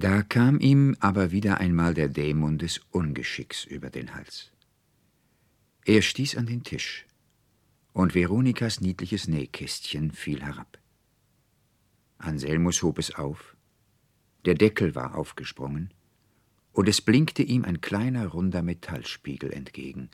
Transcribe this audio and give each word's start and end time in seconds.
Da 0.00 0.22
kam 0.22 0.60
ihm 0.60 0.96
aber 1.00 1.32
wieder 1.32 1.58
einmal 1.58 1.92
der 1.92 2.08
Dämon 2.08 2.56
des 2.56 2.80
Ungeschicks 2.92 3.64
über 3.64 3.90
den 3.90 4.14
Hals. 4.14 4.52
Er 5.84 6.02
stieß 6.02 6.36
an 6.36 6.46
den 6.46 6.62
Tisch, 6.62 7.04
und 7.94 8.14
Veronikas 8.14 8.80
niedliches 8.80 9.26
Nähkästchen 9.26 10.12
fiel 10.12 10.40
herab. 10.40 10.78
Anselmus 12.18 12.80
hob 12.84 13.00
es 13.00 13.12
auf, 13.16 13.56
der 14.44 14.54
Deckel 14.54 14.94
war 14.94 15.16
aufgesprungen, 15.16 15.92
und 16.70 16.88
es 16.88 17.00
blinkte 17.00 17.42
ihm 17.42 17.64
ein 17.64 17.80
kleiner 17.80 18.28
runder 18.28 18.62
Metallspiegel 18.62 19.52
entgegen, 19.52 20.10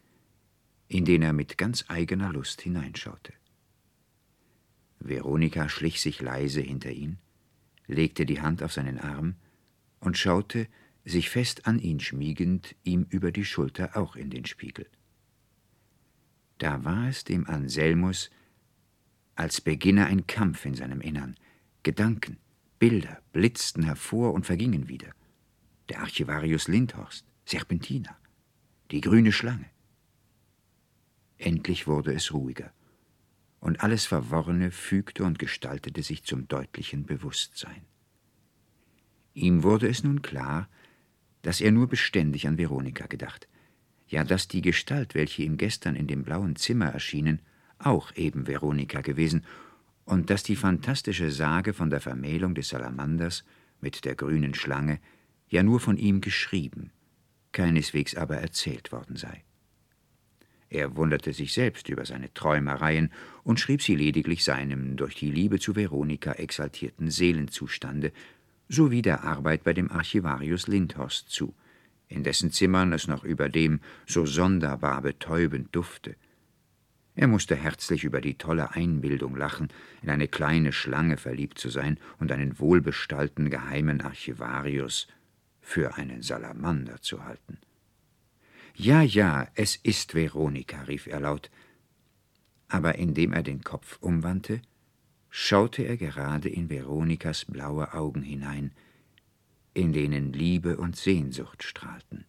in 0.89 1.05
den 1.05 1.21
er 1.21 1.35
mit 1.35 1.59
ganz 1.59 1.85
eigener 1.89 2.33
Lust 2.33 2.63
hineinschaute. 2.63 3.35
Veronika 4.99 5.69
schlich 5.69 6.01
sich 6.01 6.23
leise 6.23 6.63
hinter 6.63 6.91
ihn, 6.91 7.19
legte 7.87 8.25
die 8.25 8.41
Hand 8.41 8.63
auf 8.63 8.73
seinen 8.73 8.99
Arm 8.99 9.35
und 10.05 10.19
schaute, 10.19 10.69
sich 11.05 11.31
fest 11.31 11.67
an 11.67 11.79
ihn 11.79 12.01
schmiegend, 12.01 12.75
ihm 12.83 13.07
über 13.11 13.33
die 13.33 13.45
Schulter 13.45 13.97
auch 13.97 14.17
in 14.17 14.31
den 14.31 14.47
Spiegel. 14.47 14.87
Da 16.59 16.85
war 16.85 17.09
es 17.09 17.25
dem 17.25 17.47
Anselmus, 17.47 18.31
als 19.35 19.61
beginne 19.61 20.07
ein 20.07 20.27
Kampf 20.27 20.65
in 20.65 20.75
seinem 20.75 21.01
Innern. 21.01 21.37
Gedanken, 21.83 22.39
Bilder 22.79 23.21
blitzten 23.33 23.83
hervor 23.83 24.33
und 24.33 24.47
vergingen 24.47 24.89
wieder. 24.89 25.11
Der 25.89 26.01
Archivarius 26.01 26.69
Lindhorst, 26.69 27.27
Serpentina, 27.45 28.17
die 28.91 29.01
grüne 29.01 29.33
Schlange. 29.33 29.69
Endlich 31.37 31.87
wurde 31.87 32.15
es 32.15 32.33
ruhiger, 32.33 32.73
und 33.61 33.83
alles 33.83 34.07
Verworrene 34.07 34.71
fügte 34.71 35.25
und 35.25 35.39
gestaltete 35.39 36.03
sich 36.03 36.25
zum 36.25 36.49
deutlichen 36.49 37.05
Bewusstsein. 37.05 37.85
Ihm 39.35 39.65
wurde 39.65 39.89
es 39.89 40.05
nun 40.05 40.23
klar, 40.23 40.69
dass 41.43 41.61
er 41.61 41.73
nur 41.73 41.89
beständig 41.89 42.47
an 42.49 42.57
Veronika 42.57 43.07
gedacht, 43.07 43.49
ja 44.09 44.25
dass 44.25 44.49
die 44.49 44.63
Gestalt, 44.63 45.15
welche 45.15 45.43
ihm 45.43 45.57
gestern 45.57 45.97
in 45.97 46.07
dem 46.07 46.23
blauen 46.23 46.57
Zimmer 46.57 46.87
erschienen, 46.87 47.41
auch 47.79 48.15
eben 48.15 48.47
Veronika 48.47 49.01
gewesen, 49.01 49.45
und 50.05 50.31
dass 50.31 50.43
die 50.43 50.57
fantastische 50.57 51.31
Sage 51.31 51.73
von 51.73 51.91
der 51.91 52.01
Vermählung 52.01 52.55
des 52.55 52.69
Salamanders 52.69 53.45
mit 53.81 54.05
der 54.05 54.15
grünen 54.15 54.55
Schlange 54.55 55.01
ja 55.49 55.63
nur 55.63 55.81
von 55.81 55.97
ihm 55.97 56.21
geschrieben, 56.21 56.91
keineswegs 57.53 58.15
aber 58.15 58.37
erzählt 58.37 58.93
worden 58.93 59.17
sei. 59.17 59.45
Er 60.69 60.97
wunderte 60.97 61.33
sich 61.33 61.53
selbst 61.53 61.89
über 61.89 62.05
seine 62.05 62.33
Träumereien 62.35 63.13
und 63.45 63.61
schrieb 63.61 63.83
sie 63.83 63.95
lediglich 63.95 64.45
seinem 64.45 64.97
durch 64.97 65.15
die 65.15 65.31
Liebe 65.31 65.59
zu 65.61 65.77
Veronika 65.77 66.33
exaltierten 66.33 67.11
Seelenzustande 67.11 68.13
sowie 68.69 69.03
der 69.03 69.25
Arbeit 69.25 69.65
bei 69.65 69.73
dem 69.73 69.91
Archivarius 69.91 70.67
Lindhorst 70.67 71.29
zu, 71.29 71.55
in 72.09 72.25
dessen 72.25 72.51
Zimmern 72.51 72.93
es 72.93 73.09
noch 73.09 73.25
überdem 73.25 73.81
so 74.07 74.27
sonderbar 74.27 75.03
betäubend 75.03 75.75
dufte. 75.75 76.17
Er 77.17 77.29
musste 77.29 77.55
herzlich 77.55 78.05
über 78.05 78.21
die 78.21 78.35
tolle 78.35 78.73
Einbildung 78.73 79.37
lachen, 79.37 79.69
in 80.03 80.11
eine 80.11 80.27
kleine 80.27 80.73
Schlange 80.73 81.17
verliebt 81.17 81.59
zu 81.59 81.69
sein 81.69 81.99
und 82.19 82.33
einen 82.33 82.59
wohlbestallten 82.59 83.51
geheimen 83.51 84.01
Archivarius 84.01 85.07
für 85.61 85.95
einen 85.95 86.23
Salamander 86.23 87.01
zu 87.01 87.25
halten. 87.25 87.59
Ja, 88.75 89.03
ja, 89.03 89.47
es 89.55 89.77
ist 89.77 90.15
Veronika, 90.15 90.83
rief 90.83 91.07
er 91.07 91.21
laut, 91.21 91.51
aber 92.69 92.97
indem 92.97 93.33
er 93.33 93.45
den 93.45 93.63
Kopf 93.63 93.99
umwandte, 94.01 94.61
schaute 95.37 95.83
er 95.83 95.97
gerade 95.97 96.49
in 96.49 96.71
Veronikas 96.71 97.45
blaue 97.45 97.93
Augen 97.93 98.23
hinein, 98.23 98.71
in 99.75 99.93
denen 99.93 100.33
Liebe 100.33 100.77
und 100.77 100.95
Sehnsucht 100.95 101.65
strahlten. 101.65 102.25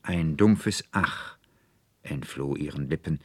Ein 0.00 0.38
dumpfes 0.38 0.84
Ach 0.92 1.36
entfloh 2.00 2.56
ihren 2.56 2.88
Lippen, 2.88 3.20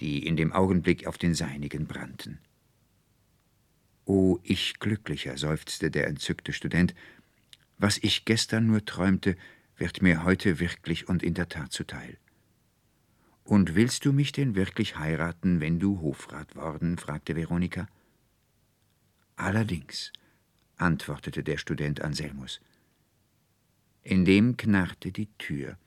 die 0.00 0.26
in 0.26 0.36
dem 0.36 0.52
Augenblick 0.52 1.06
auf 1.06 1.16
den 1.16 1.32
seinigen 1.32 1.86
brannten. 1.86 2.40
O 4.04 4.38
ich 4.42 4.78
Glücklicher, 4.78 5.38
seufzte 5.38 5.90
der 5.90 6.08
entzückte 6.08 6.52
Student, 6.52 6.94
was 7.78 7.96
ich 7.96 8.26
gestern 8.26 8.66
nur 8.66 8.84
träumte, 8.84 9.34
wird 9.78 10.02
mir 10.02 10.24
heute 10.24 10.60
wirklich 10.60 11.08
und 11.08 11.22
in 11.22 11.32
der 11.32 11.48
Tat 11.48 11.72
zuteil. 11.72 12.18
Und 13.46 13.76
willst 13.76 14.04
du 14.04 14.12
mich 14.12 14.32
denn 14.32 14.56
wirklich 14.56 14.98
heiraten, 14.98 15.60
wenn 15.60 15.78
du 15.78 16.00
Hofrat 16.00 16.56
worden? 16.56 16.98
fragte 16.98 17.36
Veronika. 17.36 17.86
Allerdings, 19.36 20.12
antwortete 20.76 21.44
der 21.44 21.56
Student 21.56 22.02
Anselmus. 22.02 22.60
Indem 24.02 24.56
knarrte 24.56 25.12
die 25.12 25.28
Tür, 25.38 25.78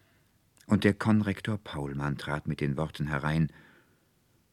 und 0.67 0.85
der 0.85 0.93
Konrektor 0.93 1.57
Paulmann 1.57 2.17
trat 2.17 2.47
mit 2.47 2.61
den 2.61 2.77
Worten 2.77 3.07
herein 3.07 3.51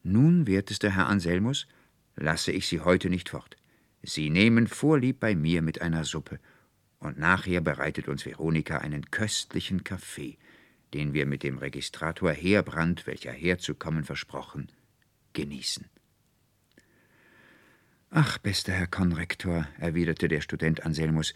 Nun, 0.03 0.49
wertester 0.49 0.91
Herr 0.91 1.07
Anselmus, 1.07 1.69
lasse 2.17 2.51
ich 2.51 2.67
Sie 2.67 2.81
heute 2.81 3.09
nicht 3.09 3.29
fort. 3.29 3.57
Sie 4.03 4.31
nehmen 4.31 4.67
Vorlieb 4.67 5.21
bei 5.21 5.37
mir 5.37 5.63
mit 5.63 5.81
einer 5.81 6.03
Suppe, 6.03 6.41
und 6.99 7.21
nachher 7.21 7.61
bereitet 7.61 8.09
uns 8.09 8.27
Veronika 8.27 8.79
einen 8.79 9.13
köstlichen 9.13 9.85
Kaffee, 9.85 10.39
den 10.95 11.15
wir 11.15 11.27
mit 11.27 11.43
dem 11.43 11.59
Registrator 11.59 12.33
Heerbrand, 12.33 13.07
welcher 13.07 13.33
herzukommen 13.33 14.05
versprochen, 14.05 14.69
genießen. 15.33 15.87
Ach, 18.11 18.39
bester 18.39 18.73
Herr 18.73 18.87
Konrektor, 18.87 19.69
erwiderte 19.79 20.29
der 20.29 20.41
Student 20.41 20.85
Anselmus, 20.85 21.35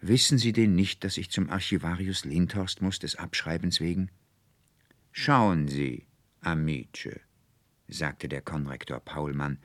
wissen 0.00 0.38
Sie 0.38 0.52
denn 0.52 0.74
nicht, 0.74 1.02
dass 1.02 1.16
ich 1.16 1.30
zum 1.30 1.50
Archivarius 1.50 2.24
Lindhorst 2.24 2.82
muss, 2.82 2.98
des 2.98 3.16
Abschreibens 3.16 3.80
wegen? 3.80 4.10
Schauen 5.12 5.66
Sie, 5.66 6.06
Amice, 6.40 7.20
sagte 7.88 8.28
der 8.28 8.42
Konrektor 8.42 9.00
Paulmann, 9.00 9.58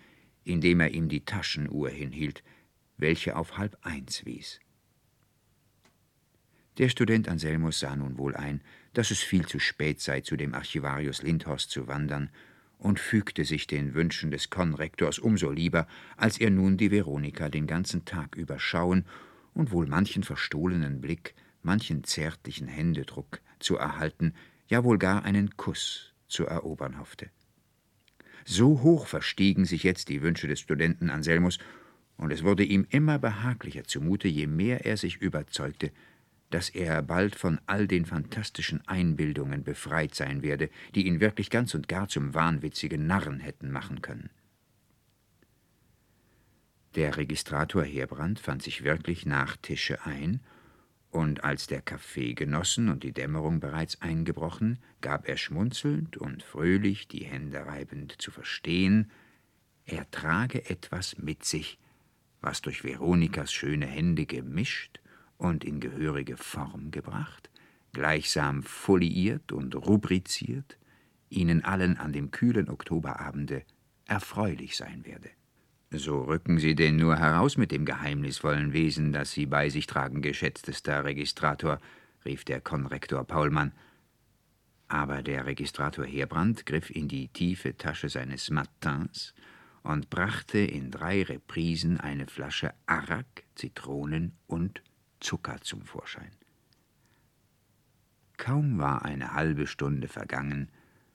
indem 0.43 0.79
er 0.79 0.91
ihm 0.91 1.09
die 1.09 1.25
Taschenuhr 1.25 1.89
hinhielt, 1.89 2.43
welche 2.97 3.35
auf 3.35 3.57
halb 3.57 3.77
eins 3.81 4.25
wies. 4.25 4.59
Der 6.77 6.89
Student 6.89 7.29
Anselmus 7.29 7.79
sah 7.79 7.95
nun 7.95 8.17
wohl 8.17 8.35
ein, 8.35 8.61
dass 8.97 9.11
es 9.11 9.21
viel 9.21 9.45
zu 9.45 9.59
spät 9.59 10.01
sei, 10.01 10.21
zu 10.21 10.35
dem 10.35 10.53
Archivarius 10.53 11.21
Lindhorst 11.21 11.69
zu 11.69 11.87
wandern, 11.87 12.29
und 12.77 12.99
fügte 12.99 13.45
sich 13.45 13.67
den 13.67 13.93
Wünschen 13.93 14.31
des 14.31 14.49
Konrektors 14.49 15.17
umso 15.19 15.49
lieber, 15.49 15.87
als 16.17 16.37
er 16.39 16.49
nun 16.49 16.77
die 16.77 16.91
Veronika 16.91 17.49
den 17.49 17.67
ganzen 17.67 18.05
Tag 18.05 18.35
über 18.35 18.59
schauen 18.59 19.05
und 19.53 19.71
wohl 19.71 19.87
manchen 19.87 20.23
verstohlenen 20.23 21.01
Blick, 21.01 21.35
manchen 21.61 22.03
zärtlichen 22.03 22.67
Händedruck 22.67 23.41
zu 23.59 23.77
erhalten, 23.77 24.33
ja 24.67 24.83
wohl 24.83 24.97
gar 24.97 25.23
einen 25.23 25.55
Kuss 25.57 26.13
zu 26.27 26.45
erobern 26.45 26.99
hoffte. 26.99 27.29
So 28.45 28.81
hoch 28.81 29.07
verstiegen 29.07 29.65
sich 29.65 29.83
jetzt 29.83 30.09
die 30.09 30.21
Wünsche 30.21 30.47
des 30.47 30.59
Studenten 30.59 31.09
Anselmus, 31.09 31.57
und 32.17 32.31
es 32.31 32.43
wurde 32.43 32.63
ihm 32.63 32.85
immer 32.89 33.19
behaglicher 33.19 33.83
zumute, 33.83 34.27
je 34.27 34.47
mehr 34.47 34.85
er 34.85 34.95
sich 34.95 35.17
überzeugte, 35.17 35.91
dass 36.49 36.69
er 36.69 37.01
bald 37.01 37.35
von 37.35 37.59
all 37.65 37.87
den 37.87 38.05
fantastischen 38.05 38.85
Einbildungen 38.87 39.63
befreit 39.63 40.15
sein 40.15 40.41
werde, 40.41 40.69
die 40.93 41.07
ihn 41.07 41.19
wirklich 41.19 41.49
ganz 41.49 41.73
und 41.73 41.87
gar 41.87 42.07
zum 42.07 42.33
wahnwitzigen 42.33 43.07
Narren 43.07 43.39
hätten 43.39 43.71
machen 43.71 44.01
können. 44.01 44.29
Der 46.95 47.17
Registrator 47.17 47.83
Heerbrand 47.83 48.39
fand 48.39 48.63
sich 48.63 48.83
wirklich 48.83 49.25
nach 49.25 49.57
Tische 49.57 50.05
ein, 50.05 50.39
und 51.09 51.45
als 51.45 51.67
der 51.67 51.81
Kaffee 51.81 52.33
genossen 52.33 52.89
und 52.89 53.03
die 53.03 53.13
Dämmerung 53.13 53.61
bereits 53.61 54.01
eingebrochen, 54.01 54.79
gab 54.99 55.29
er 55.29 55.37
schmunzelnd 55.37 56.17
und 56.17 56.43
fröhlich 56.43 57.07
die 57.07 57.23
Hände 57.23 57.65
reibend 57.65 58.21
zu 58.21 58.31
verstehen, 58.31 59.11
er 59.85 60.09
trage 60.11 60.69
etwas 60.69 61.17
mit 61.17 61.45
sich, 61.45 61.79
was 62.41 62.61
durch 62.61 62.83
Veronikas 62.83 63.53
schöne 63.53 63.85
Hände 63.85 64.25
gemischt 64.25 64.99
und 65.37 65.63
in 65.63 65.79
gehörige 65.79 66.37
Form 66.37 66.91
gebracht, 66.91 67.49
gleichsam 67.93 68.63
foliiert 68.63 69.51
und 69.51 69.75
rubriziert, 69.75 70.77
ihnen 71.29 71.63
allen 71.63 71.97
an 71.97 72.13
dem 72.13 72.31
kühlen 72.31 72.69
Oktoberabende 72.69 73.63
erfreulich 74.05 74.77
sein 74.77 75.05
werde. 75.05 75.29
So 75.91 76.23
rücken 76.23 76.59
Sie 76.59 76.75
denn 76.75 76.97
nur 76.97 77.17
heraus 77.17 77.57
mit 77.57 77.71
dem 77.71 77.85
geheimnisvollen 77.85 78.73
Wesen, 78.73 79.13
das 79.13 79.31
Sie 79.31 79.45
bei 79.45 79.69
sich 79.69 79.87
tragen, 79.87 80.21
geschätztester 80.21 81.05
Registrator, 81.05 81.79
rief 82.25 82.43
der 82.43 82.59
Konrektor 82.59 83.23
Paulmann. 83.23 83.71
Aber 84.87 85.23
der 85.23 85.45
Registrator 85.45 86.05
Heerbrand 86.05 86.65
griff 86.65 86.89
in 86.89 87.07
die 87.07 87.29
tiefe 87.29 87.77
Tasche 87.77 88.09
seines 88.09 88.49
Matins 88.49 89.33
und 89.83 90.09
brachte 90.09 90.59
in 90.59 90.91
drei 90.91 91.23
Reprisen 91.23 91.99
eine 91.99 92.27
Flasche 92.27 92.73
Arak, 92.87 93.43
Zitronen 93.55 94.33
und 94.47 94.81
Zucker 95.19 95.61
zum 95.61 95.81
Vorschein. 95.83 96.31
Kaum 98.37 98.77
war 98.77 99.05
eine 99.05 99.33
halbe 99.33 99.67
Stunde 99.67 100.07
vergangen, 100.07 100.69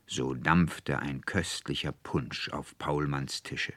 so 0.06 0.34
dampfte 0.34 0.98
ein 0.98 1.20
köstlicher 1.20 1.92
Punsch 1.92 2.48
auf 2.50 2.76
Paulmanns 2.78 3.42
Tische. 3.42 3.74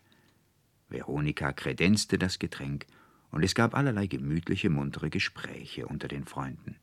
Veronika 0.90 1.52
kredenzte 1.54 2.18
das 2.18 2.40
Getränk 2.40 2.86
und 3.32 3.44
es 3.44 3.56
gab 3.56 3.76
allerlei 3.76 4.08
gemütliche, 4.08 4.70
muntere 4.70 5.10
Gespräche 5.10 5.88
unter 5.88 6.08
den 6.08 6.26
Freunden. 6.26 6.78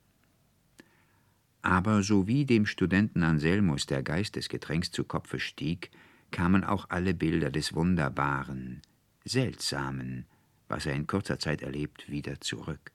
Aber 1.63 2.03
sowie 2.03 2.45
dem 2.45 2.67
Studenten 2.67 3.23
Anselmus 3.23 3.87
der 3.87 4.03
Geist 4.03 4.37
des 4.37 4.49
Getränks 4.49 4.91
zu 4.91 5.05
Kopfe 5.05 5.39
stieg, 5.39 5.91
kamen 6.31 6.65
auch 6.65 6.87
alle 6.89 7.15
Bilder 7.15 7.51
des 7.51 7.75
Wunderbaren, 7.75 8.83
Seltsamen, 9.25 10.27
was 10.69 10.87
er 10.87 10.95
in 10.95 11.07
kurzer 11.07 11.39
Zeit 11.39 11.63
erlebt, 11.63 12.09
wieder 12.09 12.41
zurück. 12.41 12.93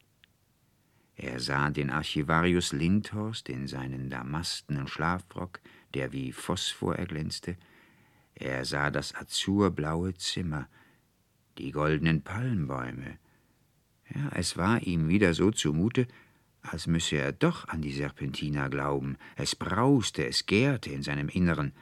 Er 1.16 1.40
sah 1.40 1.70
den 1.70 1.90
Archivarius 1.90 2.74
Lindhorst 2.74 3.50
in 3.50 3.68
seinen 3.68 4.10
damastenen 4.10 4.88
Schlafrock, 4.88 5.62
der 5.94 6.12
wie 6.12 6.32
Phosphor 6.32 6.96
erglänzte, 6.96 7.58
er 8.36 8.66
sah 8.66 8.92
das 8.92 9.16
azurblaue 9.16 10.14
Zimmer, 10.16 10.68
die 11.58 11.72
goldenen 11.72 12.22
Palmbäume. 12.22 13.18
Ja, 14.14 14.30
es 14.34 14.58
war 14.58 14.82
ihm 14.84 15.08
wieder 15.08 15.34
so 15.34 15.52
zumute, 15.52 16.08
als 16.62 16.86
müsse 16.86 17.16
er 17.16 17.32
doch 17.32 17.68
an 17.70 17.82
die 17.82 17.94
Serpentina 17.94 18.68
glauben. 18.68 19.18
Es 19.38 19.56
brauste, 19.56 20.28
es 20.28 20.46
gärte 20.46 20.90
in 20.90 21.02
seinem 21.02 21.30
Inneren. 21.30 21.74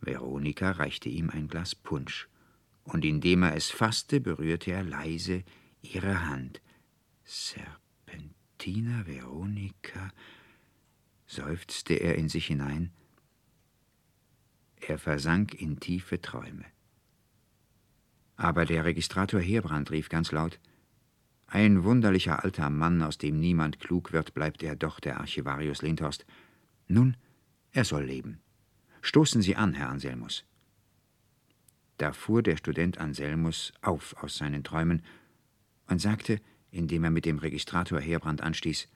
Veronika 0.00 0.72
reichte 0.72 1.08
ihm 1.08 1.30
ein 1.30 1.46
Glas 1.46 1.76
Punsch, 1.76 2.28
und 2.82 3.04
indem 3.04 3.44
er 3.44 3.54
es 3.54 3.70
fasste, 3.70 4.20
berührte 4.20 4.72
er 4.72 4.82
leise 4.82 5.44
ihre 5.82 6.26
Hand. 6.26 6.60
Serpentina, 7.22 7.81
Veronika, 8.64 10.10
seufzte 11.26 11.94
er 11.94 12.16
in 12.16 12.28
sich 12.28 12.46
hinein. 12.46 12.92
Er 14.80 14.98
versank 14.98 15.54
in 15.54 15.80
tiefe 15.80 16.20
Träume. 16.20 16.64
Aber 18.36 18.64
der 18.64 18.84
Registrator 18.84 19.40
Heerbrand 19.40 19.90
rief 19.90 20.08
ganz 20.08 20.32
laut 20.32 20.60
Ein 21.46 21.84
wunderlicher 21.84 22.44
alter 22.44 22.70
Mann, 22.70 23.02
aus 23.02 23.18
dem 23.18 23.38
niemand 23.38 23.80
klug 23.80 24.12
wird, 24.12 24.34
bleibt 24.34 24.62
er 24.62 24.76
doch, 24.76 25.00
der 25.00 25.20
Archivarius 25.20 25.82
Lindhorst. 25.82 26.24
Nun, 26.88 27.16
er 27.72 27.84
soll 27.84 28.04
leben. 28.04 28.40
Stoßen 29.00 29.42
Sie 29.42 29.56
an, 29.56 29.74
Herr 29.74 29.88
Anselmus. 29.88 30.44
Da 31.98 32.12
fuhr 32.12 32.42
der 32.42 32.56
Student 32.56 32.98
Anselmus 32.98 33.72
auf 33.80 34.16
aus 34.22 34.36
seinen 34.36 34.64
Träumen 34.64 35.02
und 35.88 36.00
sagte, 36.00 36.40
indem 36.72 37.04
er 37.04 37.10
mit 37.10 37.24
dem 37.24 37.38
Registrator 37.38 38.00
Heerbrand 38.00 38.40
anstieß, 38.40 38.88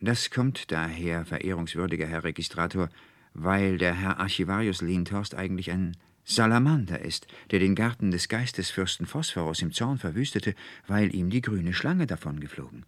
das 0.00 0.30
kommt 0.30 0.70
daher, 0.70 1.24
verehrungswürdiger 1.24 2.06
Herr 2.06 2.24
Registrator, 2.24 2.88
weil 3.34 3.78
der 3.78 3.94
Herr 3.94 4.18
Archivarius 4.18 4.82
Lindhorst 4.82 5.34
eigentlich 5.34 5.70
ein 5.70 5.96
Salamander 6.24 7.00
ist, 7.00 7.26
der 7.50 7.58
den 7.58 7.74
Garten 7.74 8.10
des 8.10 8.28
Geistesfürsten 8.28 9.06
Phosphorus 9.06 9.62
im 9.62 9.72
Zorn 9.72 9.98
verwüstete, 9.98 10.54
weil 10.86 11.14
ihm 11.14 11.30
die 11.30 11.40
grüne 11.40 11.74
Schlange 11.74 12.06
davongeflogen. 12.06 12.84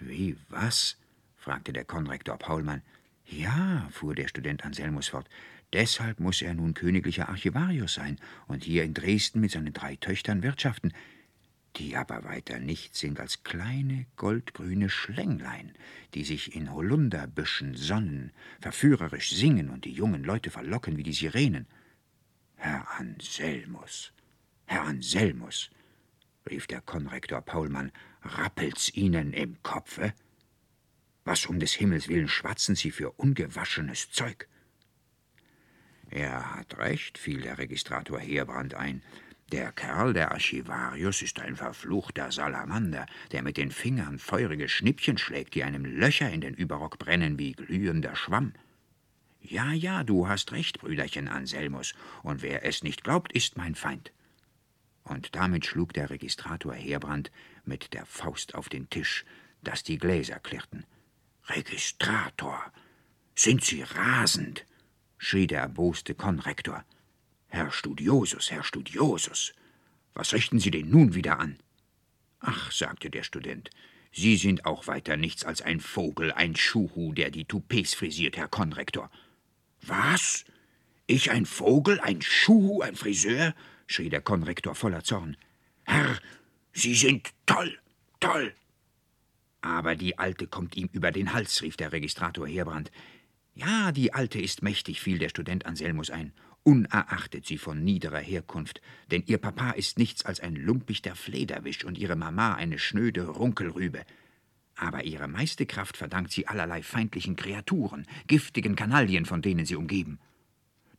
Wie, 0.00 0.36
was? 0.48 0.96
fragte 1.36 1.72
der 1.72 1.84
Konrektor 1.84 2.36
Paulmann. 2.36 2.82
Ja, 3.24 3.88
fuhr 3.90 4.14
der 4.14 4.28
Student 4.28 4.64
Anselmus 4.64 5.08
fort, 5.08 5.28
deshalb 5.72 6.20
muss 6.20 6.42
er 6.42 6.54
nun 6.54 6.74
königlicher 6.74 7.28
Archivarius 7.28 7.94
sein 7.94 8.18
und 8.46 8.64
hier 8.64 8.84
in 8.84 8.94
Dresden 8.94 9.40
mit 9.40 9.50
seinen 9.50 9.72
drei 9.72 9.96
Töchtern 9.96 10.42
wirtschaften, 10.42 10.92
die 11.76 11.96
aber 11.96 12.24
weiter 12.24 12.58
nichts 12.58 12.98
sind 13.00 13.20
als 13.20 13.42
kleine 13.42 14.06
goldgrüne 14.16 14.90
Schlänglein, 14.90 15.72
die 16.14 16.24
sich 16.24 16.54
in 16.56 16.72
Holunderbüschen 16.72 17.74
sonnen, 17.74 18.32
verführerisch 18.60 19.30
singen 19.30 19.70
und 19.70 19.84
die 19.84 19.92
jungen 19.92 20.24
Leute 20.24 20.50
verlocken 20.50 20.96
wie 20.96 21.02
die 21.02 21.12
Sirenen. 21.12 21.66
Herr 22.56 22.98
Anselmus, 22.98 24.12
Herr 24.66 24.82
Anselmus, 24.82 25.70
rief 26.48 26.66
der 26.66 26.80
Konrektor 26.80 27.42
Paulmann, 27.42 27.92
rappelt's 28.22 28.92
Ihnen 28.94 29.32
im 29.32 29.62
Kopfe? 29.62 30.12
Was 31.24 31.46
um 31.46 31.60
des 31.60 31.74
Himmels 31.74 32.08
willen 32.08 32.28
schwatzen 32.28 32.74
Sie 32.74 32.90
für 32.90 33.12
ungewaschenes 33.12 34.10
Zeug? 34.10 34.48
Er 36.10 36.56
hat 36.56 36.78
recht, 36.78 37.18
fiel 37.18 37.42
der 37.42 37.58
Registrator 37.58 38.18
Heerbrand 38.18 38.74
ein. 38.74 39.02
Der 39.50 39.72
Kerl, 39.72 40.12
der 40.12 40.32
Archivarius, 40.32 41.22
ist 41.22 41.40
ein 41.40 41.56
verfluchter 41.56 42.30
Salamander, 42.30 43.06
der 43.32 43.42
mit 43.42 43.56
den 43.56 43.70
Fingern 43.70 44.18
feurige 44.18 44.68
Schnippchen 44.68 45.16
schlägt, 45.16 45.54
die 45.54 45.64
einem 45.64 45.86
Löcher 45.86 46.30
in 46.30 46.42
den 46.42 46.52
Überrock 46.52 46.98
brennen 46.98 47.38
wie 47.38 47.52
glühender 47.52 48.14
Schwamm. 48.14 48.52
Ja, 49.40 49.72
ja, 49.72 50.04
du 50.04 50.28
hast 50.28 50.52
recht, 50.52 50.80
Brüderchen 50.80 51.28
Anselmus, 51.28 51.94
und 52.22 52.42
wer 52.42 52.66
es 52.66 52.82
nicht 52.82 53.04
glaubt, 53.04 53.32
ist 53.32 53.56
mein 53.56 53.74
Feind. 53.74 54.12
Und 55.02 55.34
damit 55.34 55.64
schlug 55.64 55.94
der 55.94 56.10
Registrator 56.10 56.74
Heerbrand 56.74 57.30
mit 57.64 57.94
der 57.94 58.04
Faust 58.04 58.54
auf 58.54 58.68
den 58.68 58.90
Tisch, 58.90 59.24
dass 59.62 59.82
die 59.82 59.96
Gläser 59.96 60.38
klirrten. 60.40 60.84
Registrator, 61.46 62.70
sind 63.34 63.64
Sie 63.64 63.80
rasend? 63.80 64.66
schrie 65.16 65.46
der 65.46 65.62
erboste 65.62 66.14
Konrektor. 66.14 66.84
Herr 67.48 67.70
Studiosus, 67.70 68.50
Herr 68.50 68.62
Studiosus, 68.62 69.54
was 70.14 70.32
richten 70.32 70.60
Sie 70.60 70.70
denn 70.70 70.90
nun 70.90 71.14
wieder 71.14 71.38
an? 71.40 71.58
Ach, 72.40 72.70
sagte 72.70 73.10
der 73.10 73.22
Student, 73.22 73.70
Sie 74.12 74.36
sind 74.36 74.64
auch 74.64 74.86
weiter 74.86 75.16
nichts 75.16 75.44
als 75.44 75.62
ein 75.62 75.80
Vogel, 75.80 76.32
ein 76.32 76.56
Schuhu, 76.56 77.12
der 77.12 77.30
die 77.30 77.44
Toupets 77.44 77.94
frisiert, 77.94 78.36
Herr 78.36 78.48
Konrektor. 78.48 79.10
Was? 79.82 80.44
Ich 81.06 81.30
ein 81.30 81.46
Vogel, 81.46 82.00
ein 82.00 82.22
Schuhu, 82.22 82.82
ein 82.82 82.96
Friseur? 82.96 83.54
schrie 83.86 84.10
der 84.10 84.20
Konrektor 84.20 84.74
voller 84.74 85.04
Zorn. 85.04 85.36
Herr, 85.84 86.18
Sie 86.72 86.94
sind 86.94 87.30
toll, 87.46 87.78
toll. 88.20 88.54
Aber 89.60 89.96
die 89.96 90.18
Alte 90.18 90.46
kommt 90.46 90.76
ihm 90.76 90.88
über 90.92 91.10
den 91.10 91.32
Hals, 91.32 91.62
rief 91.62 91.76
der 91.76 91.92
Registrator 91.92 92.46
Heerbrand. 92.46 92.90
Ja, 93.54 93.90
die 93.92 94.12
Alte 94.12 94.40
ist 94.40 94.62
mächtig, 94.62 95.00
fiel 95.00 95.18
der 95.18 95.30
Student 95.30 95.66
Anselmus 95.66 96.10
ein, 96.10 96.32
unerachtet 96.68 97.46
sie 97.46 97.56
von 97.56 97.82
niederer 97.82 98.20
Herkunft, 98.20 98.82
denn 99.10 99.22
ihr 99.24 99.38
Papa 99.38 99.70
ist 99.70 99.98
nichts 99.98 100.26
als 100.26 100.40
ein 100.40 100.54
lumpichter 100.54 101.14
Flederwisch 101.14 101.82
und 101.82 101.96
ihre 101.96 102.14
Mama 102.14 102.56
eine 102.56 102.78
schnöde 102.78 103.26
Runkelrübe. 103.26 104.02
Aber 104.76 105.04
ihre 105.04 105.28
meiste 105.28 105.64
Kraft 105.64 105.96
verdankt 105.96 106.30
sie 106.30 106.46
allerlei 106.46 106.82
feindlichen 106.82 107.36
Kreaturen, 107.36 108.04
giftigen 108.26 108.76
Kanaillen, 108.76 109.24
von 109.24 109.40
denen 109.40 109.64
sie 109.64 109.76
umgeben. 109.76 110.18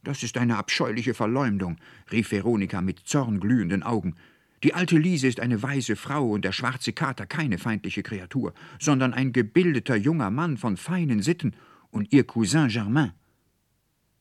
Das 0.04 0.24
ist 0.24 0.38
eine 0.38 0.58
abscheuliche 0.58 1.14
Verleumdung, 1.14 1.78
rief 2.12 2.32
Veronika 2.32 2.82
mit 2.82 3.02
zornglühenden 3.02 3.84
Augen. 3.84 4.16
Die 4.64 4.74
alte 4.74 4.98
Liese 4.98 5.28
ist 5.28 5.40
eine 5.40 5.62
weise 5.62 5.96
Frau 5.96 6.32
und 6.32 6.46
der 6.46 6.52
schwarze 6.52 6.94
Kater 6.94 7.28
keine 7.28 7.60
feindliche 7.60 8.02
Kreatur, 8.02 8.56
sondern 8.80 9.14
ein 9.14 9.34
gebildeter 9.34 9.96
junger 9.96 10.32
Mann 10.32 10.58
von 10.58 10.78
feinen 10.78 11.22
Sitten 11.22 11.56
und 11.92 12.12
ihr 12.12 12.24
Cousin 12.24 12.70
Germain. 12.70 13.12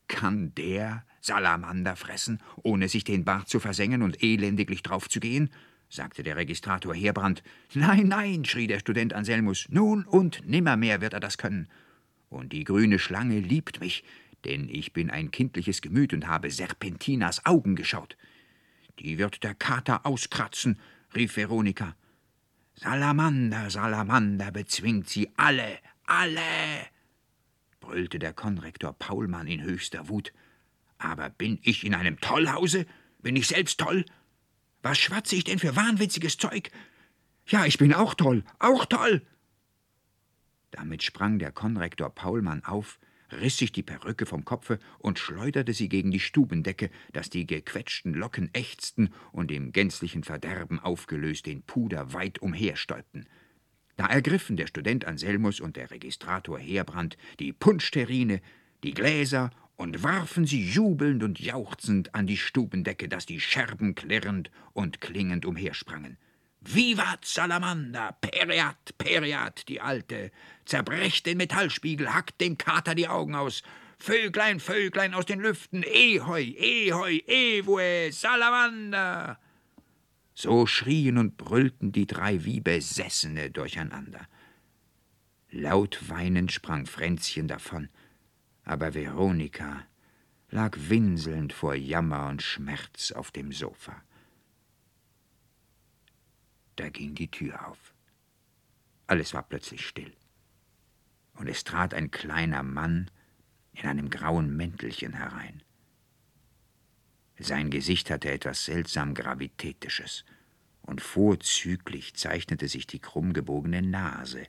Kann 0.09 0.53
der 0.55 1.05
Salamander 1.21 1.95
fressen, 1.95 2.39
ohne 2.63 2.89
sich 2.89 3.05
den 3.05 3.23
Bart 3.23 3.47
zu 3.47 3.61
versengen 3.61 4.01
und 4.01 4.21
elendiglich 4.21 4.83
draufzugehen? 4.83 5.49
sagte 5.87 6.23
der 6.23 6.35
Registrator 6.35 6.93
Heerbrand. 6.93 7.41
Nein, 7.73 8.07
nein, 8.07 8.43
schrie 8.43 8.67
der 8.67 8.79
Student 8.79 9.13
Anselmus, 9.13 9.67
nun 9.69 10.03
und 10.05 10.45
nimmermehr 10.45 10.99
wird 10.99 11.13
er 11.13 11.19
das 11.19 11.37
können. 11.37 11.67
Und 12.29 12.53
die 12.53 12.63
grüne 12.63 12.99
Schlange 12.99 13.39
liebt 13.39 13.79
mich, 13.79 14.03
denn 14.45 14.67
ich 14.67 14.93
bin 14.93 15.09
ein 15.09 15.31
kindliches 15.31 15.81
Gemüt 15.81 16.13
und 16.13 16.27
habe 16.27 16.51
Serpentinas 16.51 17.45
Augen 17.45 17.75
geschaut. 17.75 18.17
Die 18.99 19.17
wird 19.17 19.43
der 19.43 19.53
Kater 19.53 20.05
auskratzen, 20.05 20.79
rief 21.15 21.37
Veronika. 21.37 21.95
Salamander, 22.75 23.69
Salamander 23.69 24.51
bezwingt 24.51 25.09
sie 25.09 25.29
alle, 25.37 25.79
alle, 26.05 26.41
brüllte 27.79 28.19
der 28.19 28.33
Konrektor 28.33 28.93
Paulmann 28.93 29.47
in 29.47 29.63
höchster 29.63 30.09
Wut. 30.09 30.33
Aber 30.97 31.29
bin 31.29 31.59
ich 31.63 31.85
in 31.85 31.93
einem 31.93 32.19
Tollhause? 32.19 32.85
Bin 33.19 33.35
ich 33.35 33.47
selbst 33.47 33.79
toll? 33.79 34.05
Was 34.81 34.97
schwatze 34.97 35.35
ich 35.35 35.43
denn 35.43 35.59
für 35.59 35.75
wahnwitziges 35.75 36.37
Zeug? 36.37 36.71
Ja, 37.47 37.65
ich 37.65 37.77
bin 37.77 37.93
auch 37.93 38.13
toll, 38.13 38.43
auch 38.59 38.85
toll. 38.85 39.25
Damit 40.71 41.03
sprang 41.03 41.39
der 41.39 41.51
Konrektor 41.51 42.09
Paulmann 42.09 42.63
auf, 42.63 42.99
riß 43.31 43.57
sich 43.57 43.71
die 43.71 43.83
Perücke 43.83 44.25
vom 44.25 44.45
Kopfe 44.45 44.79
und 44.99 45.19
schleuderte 45.19 45.73
sie 45.73 45.89
gegen 45.89 46.11
die 46.11 46.19
Stubendecke, 46.19 46.89
dass 47.11 47.29
die 47.29 47.45
gequetschten 47.45 48.13
Locken 48.13 48.49
ächzten 48.53 49.13
und 49.31 49.51
im 49.51 49.71
gänzlichen 49.71 50.23
Verderben 50.23 50.79
aufgelöst 50.79 51.47
in 51.47 51.63
Puder 51.63 52.13
weit 52.13 52.39
umherstäubten. 52.39 53.27
Da 53.99 54.05
ergriffen 54.05 54.55
der 54.55 54.67
Student 54.67 55.03
Anselmus 55.03 55.59
und 55.59 55.75
der 55.75 55.91
Registrator 55.91 56.57
Heerbrand 56.57 57.17
die 57.41 57.51
Punschterrine, 57.51 58.39
die 58.81 58.93
Gläser 58.93 59.49
und 59.75 60.03
warfen 60.03 60.45
sie 60.45 60.63
jubelnd 60.69 61.21
und 61.21 61.37
jauchzend 61.37 62.15
an 62.15 62.25
die 62.25 62.37
Stubendecke, 62.37 63.09
dass 63.09 63.25
die 63.25 63.41
Scherben 63.41 63.95
klirrend 63.95 64.51
und 64.71 65.01
klingend 65.01 65.45
umhersprangen. 65.45 66.17
Vivat 66.61 67.25
Salamander, 67.25 68.15
Pereat, 68.21 68.97
Pereat, 68.97 69.67
die 69.67 69.81
Alte, 69.81 70.31
zerbrecht 70.63 71.25
den 71.25 71.35
Metallspiegel, 71.35 72.13
hackt 72.13 72.39
dem 72.39 72.57
Kater 72.57 72.95
die 72.95 73.09
Augen 73.09 73.35
aus, 73.35 73.63
Vöglein, 73.97 74.61
Vöglein 74.61 75.13
aus 75.13 75.25
den 75.25 75.41
Lüften, 75.41 75.83
Ehoi, 75.83 76.55
Ehoi, 76.57 77.21
Evue, 77.27 78.13
Salamander! 78.13 79.37
So 80.41 80.65
schrien 80.65 81.17
und 81.17 81.35
brüllten 81.35 81.91
die 81.91 82.07
drei 82.07 82.45
wie 82.45 82.61
Besessene 82.61 83.51
durcheinander. 83.51 84.25
Laut 85.51 86.07
weinend 86.07 86.53
sprang 86.53 86.85
Fränzchen 86.85 87.49
davon, 87.49 87.89
aber 88.63 88.93
Veronika 88.93 89.85
lag 90.49 90.77
winselnd 90.79 91.51
vor 91.51 91.75
Jammer 91.75 92.29
und 92.29 92.41
Schmerz 92.41 93.11
auf 93.11 93.31
dem 93.31 93.51
Sofa. 93.51 94.01
Da 96.77 96.87
ging 96.87 97.15
die 97.15 97.29
Tür 97.29 97.67
auf. 97.67 97.93
Alles 99.07 99.33
war 99.33 99.43
plötzlich 99.43 99.85
still. 99.85 100.15
Und 101.33 101.49
es 101.49 101.65
trat 101.65 101.93
ein 101.93 102.11
kleiner 102.11 102.63
Mann 102.63 103.11
in 103.73 103.89
einem 103.89 104.09
grauen 104.09 104.55
Mäntelchen 104.55 105.11
herein. 105.11 105.63
Sein 107.39 107.69
Gesicht 107.69 108.11
hatte 108.11 108.29
etwas 108.29 108.65
seltsam 108.65 109.13
Gravitätisches, 109.13 110.25
und 110.81 111.01
vorzüglich 111.01 112.13
zeichnete 112.15 112.67
sich 112.67 112.85
die 112.85 112.99
krumm 112.99 113.31
gebogene 113.31 113.81
Nase, 113.81 114.45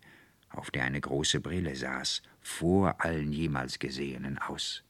auf 0.48 0.72
der 0.72 0.84
eine 0.84 1.00
große 1.00 1.40
Brille 1.40 1.76
saß, 1.76 2.22
vor 2.40 3.04
allen 3.04 3.32
jemals 3.32 3.78
Gesehenen 3.78 4.38
aus. 4.38 4.82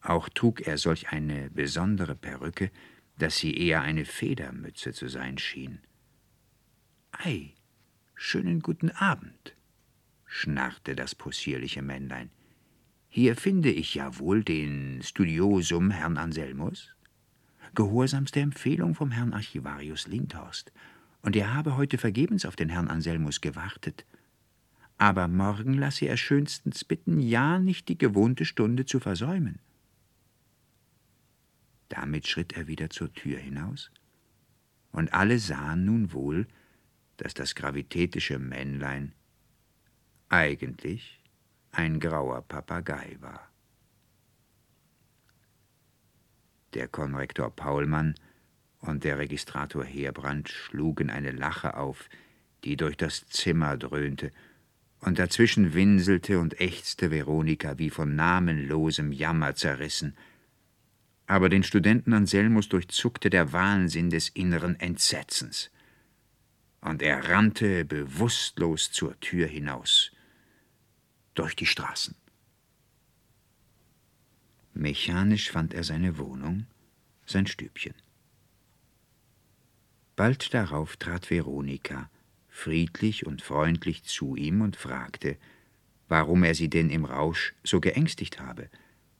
Auch 0.00 0.28
trug 0.28 0.66
er 0.66 0.78
solch 0.78 1.10
eine 1.10 1.50
besondere 1.50 2.16
Perücke, 2.16 2.70
dass 3.18 3.38
sie 3.38 3.56
eher 3.56 3.82
eine 3.82 4.04
Federmütze 4.04 4.92
zu 4.92 5.08
sein 5.08 5.38
schien. 5.38 5.80
Ei, 7.12 7.54
schönen 8.14 8.60
guten 8.60 8.90
Abend, 8.90 9.54
schnarrte 10.24 10.96
das 10.96 11.14
possierliche 11.14 11.82
Männlein. 11.82 12.30
Hier 13.16 13.34
finde 13.34 13.70
ich 13.70 13.94
ja 13.94 14.18
wohl 14.18 14.44
den 14.44 15.00
Studiosum 15.02 15.90
Herrn 15.90 16.18
Anselmus? 16.18 16.94
Gehorsamste 17.74 18.40
Empfehlung 18.40 18.94
vom 18.94 19.10
Herrn 19.10 19.32
Archivarius 19.32 20.06
Lindhorst, 20.06 20.70
und 21.22 21.34
er 21.34 21.54
habe 21.54 21.78
heute 21.78 21.96
vergebens 21.96 22.44
auf 22.44 22.56
den 22.56 22.68
Herrn 22.68 22.88
Anselmus 22.88 23.40
gewartet. 23.40 24.04
Aber 24.98 25.28
morgen 25.28 25.72
lasse 25.72 26.04
er 26.04 26.18
schönstens 26.18 26.84
bitten, 26.84 27.18
ja 27.18 27.58
nicht 27.58 27.88
die 27.88 27.96
gewohnte 27.96 28.44
Stunde 28.44 28.84
zu 28.84 29.00
versäumen. 29.00 29.60
Damit 31.88 32.26
schritt 32.28 32.52
er 32.52 32.66
wieder 32.66 32.90
zur 32.90 33.14
Tür 33.14 33.38
hinaus, 33.38 33.90
und 34.92 35.14
alle 35.14 35.38
sahen 35.38 35.86
nun 35.86 36.12
wohl, 36.12 36.46
dass 37.16 37.32
das 37.32 37.54
gravitätische 37.54 38.38
Männlein 38.38 39.14
eigentlich 40.28 41.22
ein 41.76 42.00
grauer 42.00 42.42
Papagei 42.42 43.16
war. 43.20 43.50
Der 46.74 46.88
Konrektor 46.88 47.50
Paulmann 47.54 48.14
und 48.80 49.04
der 49.04 49.18
Registrator 49.18 49.84
Heerbrand 49.84 50.48
schlugen 50.48 51.10
eine 51.10 51.32
Lache 51.32 51.76
auf, 51.76 52.08
die 52.64 52.76
durch 52.76 52.96
das 52.96 53.26
Zimmer 53.28 53.76
dröhnte, 53.76 54.32
und 55.00 55.18
dazwischen 55.18 55.74
winselte 55.74 56.40
und 56.40 56.60
ächzte 56.60 57.10
Veronika 57.10 57.78
wie 57.78 57.90
von 57.90 58.16
namenlosem 58.16 59.12
Jammer 59.12 59.54
zerrissen. 59.54 60.16
Aber 61.26 61.48
den 61.48 61.62
Studenten 61.62 62.14
Anselmus 62.14 62.68
durchzuckte 62.68 63.30
der 63.30 63.52
Wahnsinn 63.52 64.10
des 64.10 64.30
inneren 64.30 64.80
Entsetzens 64.80 65.70
und 66.80 67.02
er 67.02 67.28
rannte 67.28 67.84
bewusstlos 67.84 68.92
zur 68.92 69.18
Tür 69.20 69.46
hinaus, 69.46 70.12
durch 71.36 71.54
die 71.54 71.66
Straßen. 71.66 72.14
Mechanisch 74.74 75.50
fand 75.50 75.72
er 75.72 75.84
seine 75.84 76.18
Wohnung, 76.18 76.66
sein 77.24 77.46
Stübchen. 77.46 77.94
Bald 80.16 80.52
darauf 80.52 80.96
trat 80.96 81.30
Veronika, 81.30 82.10
friedlich 82.48 83.26
und 83.26 83.42
freundlich 83.42 84.04
zu 84.04 84.36
ihm 84.36 84.60
und 84.60 84.76
fragte, 84.76 85.36
warum 86.08 86.44
er 86.44 86.54
sie 86.54 86.68
denn 86.68 86.90
im 86.90 87.04
Rausch 87.04 87.54
so 87.62 87.80
geängstigt 87.80 88.40
habe, 88.40 88.68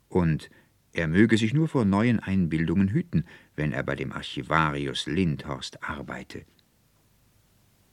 und 0.09 0.51
er 0.93 1.09
möge 1.09 1.37
sich 1.37 1.53
nur 1.53 1.69
vor 1.69 1.85
neuen 1.85 2.21
Einbildungen 2.21 2.89
hüten, 2.89 3.27
wenn 3.55 3.73
er 3.73 3.83
bei 3.83 3.97
dem 3.97 4.13
Archivarius 4.13 5.07
Lindhorst 5.07 5.83
arbeite. 5.83 6.47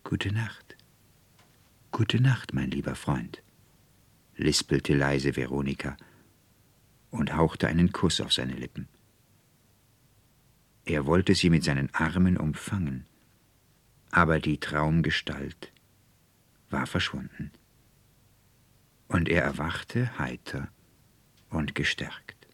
Gute 0.05 0.31
Nacht. 0.31 0.77
Gute 1.91 2.21
Nacht, 2.21 2.53
mein 2.53 2.71
lieber 2.71 2.95
Freund, 2.95 3.43
lispelte 4.35 4.93
leise 4.93 5.35
Veronika 5.35 5.97
und 7.11 7.35
hauchte 7.35 7.67
einen 7.67 7.91
Kuss 7.91 8.21
auf 8.21 8.33
seine 8.33 8.53
Lippen. 8.53 8.87
Er 10.85 11.05
wollte 11.05 11.35
sie 11.35 11.49
mit 11.49 11.63
seinen 11.63 11.93
Armen 11.93 12.37
umfangen, 12.37 13.05
aber 14.11 14.39
die 14.39 14.59
Traumgestalt 14.59 15.71
war 16.69 16.87
verschwunden. 16.87 17.51
Und 19.07 19.29
er 19.29 19.43
erwachte 19.43 20.17
heiter 20.17 20.69
und 21.49 21.75
gestärkt. 21.75 22.47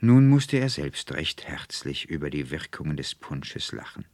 Nun 0.00 0.28
musste 0.28 0.58
er 0.58 0.68
selbst 0.68 1.12
recht 1.12 1.44
herzlich 1.44 2.10
über 2.10 2.28
die 2.28 2.50
Wirkungen 2.50 2.96
des 2.96 3.14
Punsches 3.14 3.72
lachen 3.72 4.04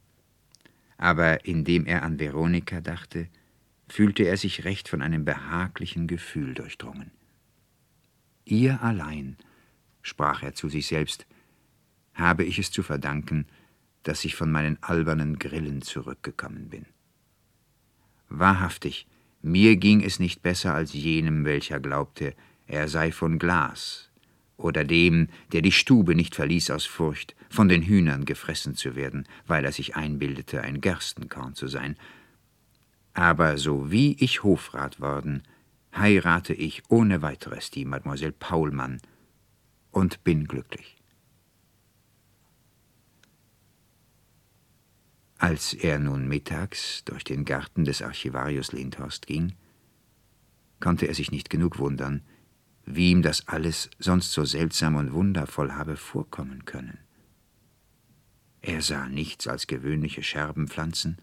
aber 1.01 1.45
indem 1.45 1.87
er 1.87 2.03
an 2.03 2.19
Veronika 2.19 2.79
dachte, 2.79 3.27
fühlte 3.91 4.23
er 4.23 4.37
sich 4.37 4.63
recht 4.63 4.87
von 4.87 5.01
einem 5.01 5.25
behaglichen 5.25 6.07
Gefühl 6.07 6.53
durchdrungen. 6.53 7.11
Ihr 8.45 8.81
allein, 8.81 9.37
sprach 10.01 10.43
er 10.43 10.53
zu 10.53 10.69
sich 10.69 10.87
selbst, 10.87 11.25
habe 12.13 12.43
ich 12.43 12.57
es 12.57 12.71
zu 12.71 12.83
verdanken, 12.83 13.45
dass 14.03 14.25
ich 14.25 14.35
von 14.35 14.51
meinen 14.51 14.81
albernen 14.81 15.39
Grillen 15.39 15.81
zurückgekommen 15.81 16.69
bin. 16.69 16.85
Wahrhaftig, 18.29 19.07
mir 19.41 19.75
ging 19.75 20.01
es 20.01 20.19
nicht 20.19 20.41
besser 20.41 20.73
als 20.73 20.93
jenem, 20.93 21.45
welcher 21.45 21.79
glaubte, 21.79 22.33
er 22.67 22.87
sei 22.87 23.11
von 23.11 23.39
Glas, 23.39 24.09
oder 24.55 24.85
dem, 24.85 25.27
der 25.51 25.61
die 25.61 25.71
Stube 25.71 26.15
nicht 26.15 26.35
verließ 26.35 26.71
aus 26.71 26.85
Furcht, 26.85 27.35
von 27.49 27.67
den 27.67 27.81
Hühnern 27.81 28.23
gefressen 28.23 28.75
zu 28.75 28.95
werden, 28.95 29.27
weil 29.47 29.65
er 29.65 29.71
sich 29.71 29.95
einbildete, 29.95 30.61
ein 30.61 30.79
Gerstenkorn 30.79 31.55
zu 31.55 31.67
sein. 31.67 31.97
Aber 33.13 33.57
so 33.57 33.91
wie 33.91 34.15
ich 34.19 34.43
Hofrat 34.43 34.99
worden, 34.99 35.43
heirate 35.95 36.53
ich 36.53 36.83
ohne 36.89 37.21
weiteres 37.21 37.69
die 37.69 37.85
Mademoiselle 37.85 38.31
Paulmann 38.31 39.01
und 39.91 40.23
bin 40.23 40.47
glücklich. 40.47 40.97
Als 45.37 45.73
er 45.73 45.97
nun 45.97 46.27
mittags 46.27 47.03
durch 47.03 47.23
den 47.23 47.45
Garten 47.45 47.83
des 47.83 48.01
Archivarius 48.01 48.71
Lindhorst 48.71 49.25
ging, 49.25 49.55
konnte 50.79 51.07
er 51.07 51.15
sich 51.15 51.31
nicht 51.31 51.49
genug 51.49 51.79
wundern, 51.79 52.21
wie 52.85 53.11
ihm 53.11 53.21
das 53.21 53.47
alles 53.47 53.89
sonst 53.99 54.31
so 54.33 54.45
seltsam 54.45 54.95
und 54.95 55.13
wundervoll 55.13 55.73
habe 55.73 55.97
vorkommen 55.97 56.65
können. 56.65 56.99
Er 58.61 58.81
sah 58.81 59.07
nichts 59.07 59.47
als 59.47 59.65
gewöhnliche 59.65 60.21
Scherbenpflanzen, 60.21 61.17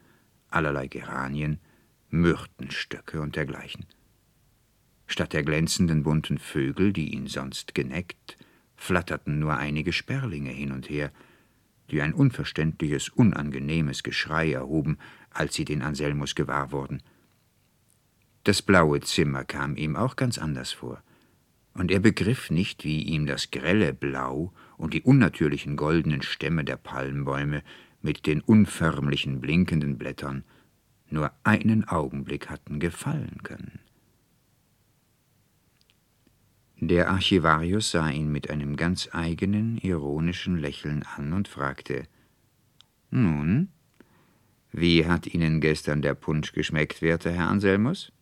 allerlei 0.48 0.88
Geranien, 0.88 1.60
Myrtenstöcke 2.10 3.20
und 3.20 3.36
dergleichen. 3.36 3.86
Statt 5.06 5.32
der 5.32 5.42
glänzenden 5.42 6.02
bunten 6.02 6.38
Vögel, 6.38 6.92
die 6.92 7.14
ihn 7.14 7.26
sonst 7.26 7.74
geneckt, 7.74 8.36
flatterten 8.76 9.38
nur 9.38 9.56
einige 9.56 9.92
Sperlinge 9.92 10.50
hin 10.50 10.72
und 10.72 10.88
her, 10.88 11.12
die 11.90 12.02
ein 12.02 12.12
unverständliches, 12.12 13.08
unangenehmes 13.08 14.02
Geschrei 14.02 14.52
erhoben, 14.52 14.98
als 15.30 15.54
sie 15.54 15.64
den 15.64 15.82
Anselmus 15.82 16.34
gewahr 16.34 16.72
wurden. 16.72 17.02
Das 18.44 18.62
blaue 18.62 19.00
Zimmer 19.00 19.44
kam 19.44 19.76
ihm 19.76 19.96
auch 19.96 20.16
ganz 20.16 20.38
anders 20.38 20.72
vor 20.72 21.02
und 21.78 21.90
er 21.90 22.00
begriff 22.00 22.50
nicht, 22.50 22.84
wie 22.84 23.02
ihm 23.02 23.26
das 23.26 23.50
grelle 23.50 23.94
Blau 23.94 24.52
und 24.76 24.94
die 24.94 25.02
unnatürlichen 25.02 25.76
goldenen 25.76 26.22
Stämme 26.22 26.64
der 26.64 26.76
Palmbäume 26.76 27.62
mit 28.02 28.26
den 28.26 28.40
unförmlichen 28.40 29.40
blinkenden 29.40 29.96
Blättern 29.96 30.44
nur 31.10 31.32
einen 31.44 31.88
Augenblick 31.88 32.50
hatten 32.50 32.80
gefallen 32.80 33.42
können. 33.42 33.80
Der 36.80 37.10
Archivarius 37.10 37.90
sah 37.90 38.08
ihn 38.08 38.30
mit 38.30 38.50
einem 38.50 38.76
ganz 38.76 39.08
eigenen, 39.12 39.78
ironischen 39.78 40.56
Lächeln 40.58 41.02
an 41.16 41.32
und 41.32 41.48
fragte 41.48 42.06
Nun, 43.10 43.68
wie 44.70 45.06
hat 45.06 45.26
Ihnen 45.26 45.60
gestern 45.60 46.02
der 46.02 46.14
Punsch 46.14 46.52
geschmeckt, 46.52 47.02
werter 47.02 47.32
Herr 47.32 47.48
Anselmus? 47.48 48.12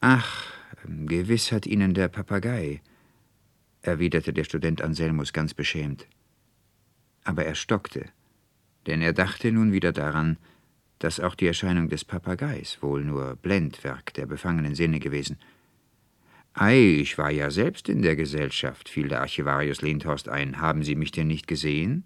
Ach, 0.00 0.46
Gewiss 0.84 1.52
hat 1.52 1.66
Ihnen 1.66 1.94
der 1.94 2.08
Papagei, 2.08 2.80
erwiderte 3.82 4.32
der 4.32 4.44
Student 4.44 4.82
Anselmus 4.82 5.32
ganz 5.32 5.54
beschämt. 5.54 6.06
Aber 7.22 7.44
er 7.44 7.54
stockte, 7.54 8.06
denn 8.86 9.02
er 9.02 9.12
dachte 9.12 9.52
nun 9.52 9.72
wieder 9.72 9.92
daran, 9.92 10.38
dass 11.00 11.18
auch 11.18 11.34
die 11.34 11.46
Erscheinung 11.46 11.88
des 11.88 12.04
Papageis 12.04 12.78
wohl 12.82 13.02
nur 13.04 13.34
Blendwerk 13.36 14.14
der 14.14 14.26
befangenen 14.26 14.74
Sinne 14.74 15.00
gewesen. 15.00 15.38
Ei, 16.52 16.98
ich 17.00 17.16
war 17.16 17.30
ja 17.30 17.50
selbst 17.50 17.88
in 17.88 18.02
der 18.02 18.16
Gesellschaft, 18.16 18.88
fiel 18.88 19.08
der 19.08 19.20
Archivarius 19.20 19.82
Lindhorst 19.82 20.28
ein. 20.28 20.60
Haben 20.60 20.84
Sie 20.84 20.96
mich 20.96 21.10
denn 21.10 21.26
nicht 21.26 21.46
gesehen? 21.46 22.04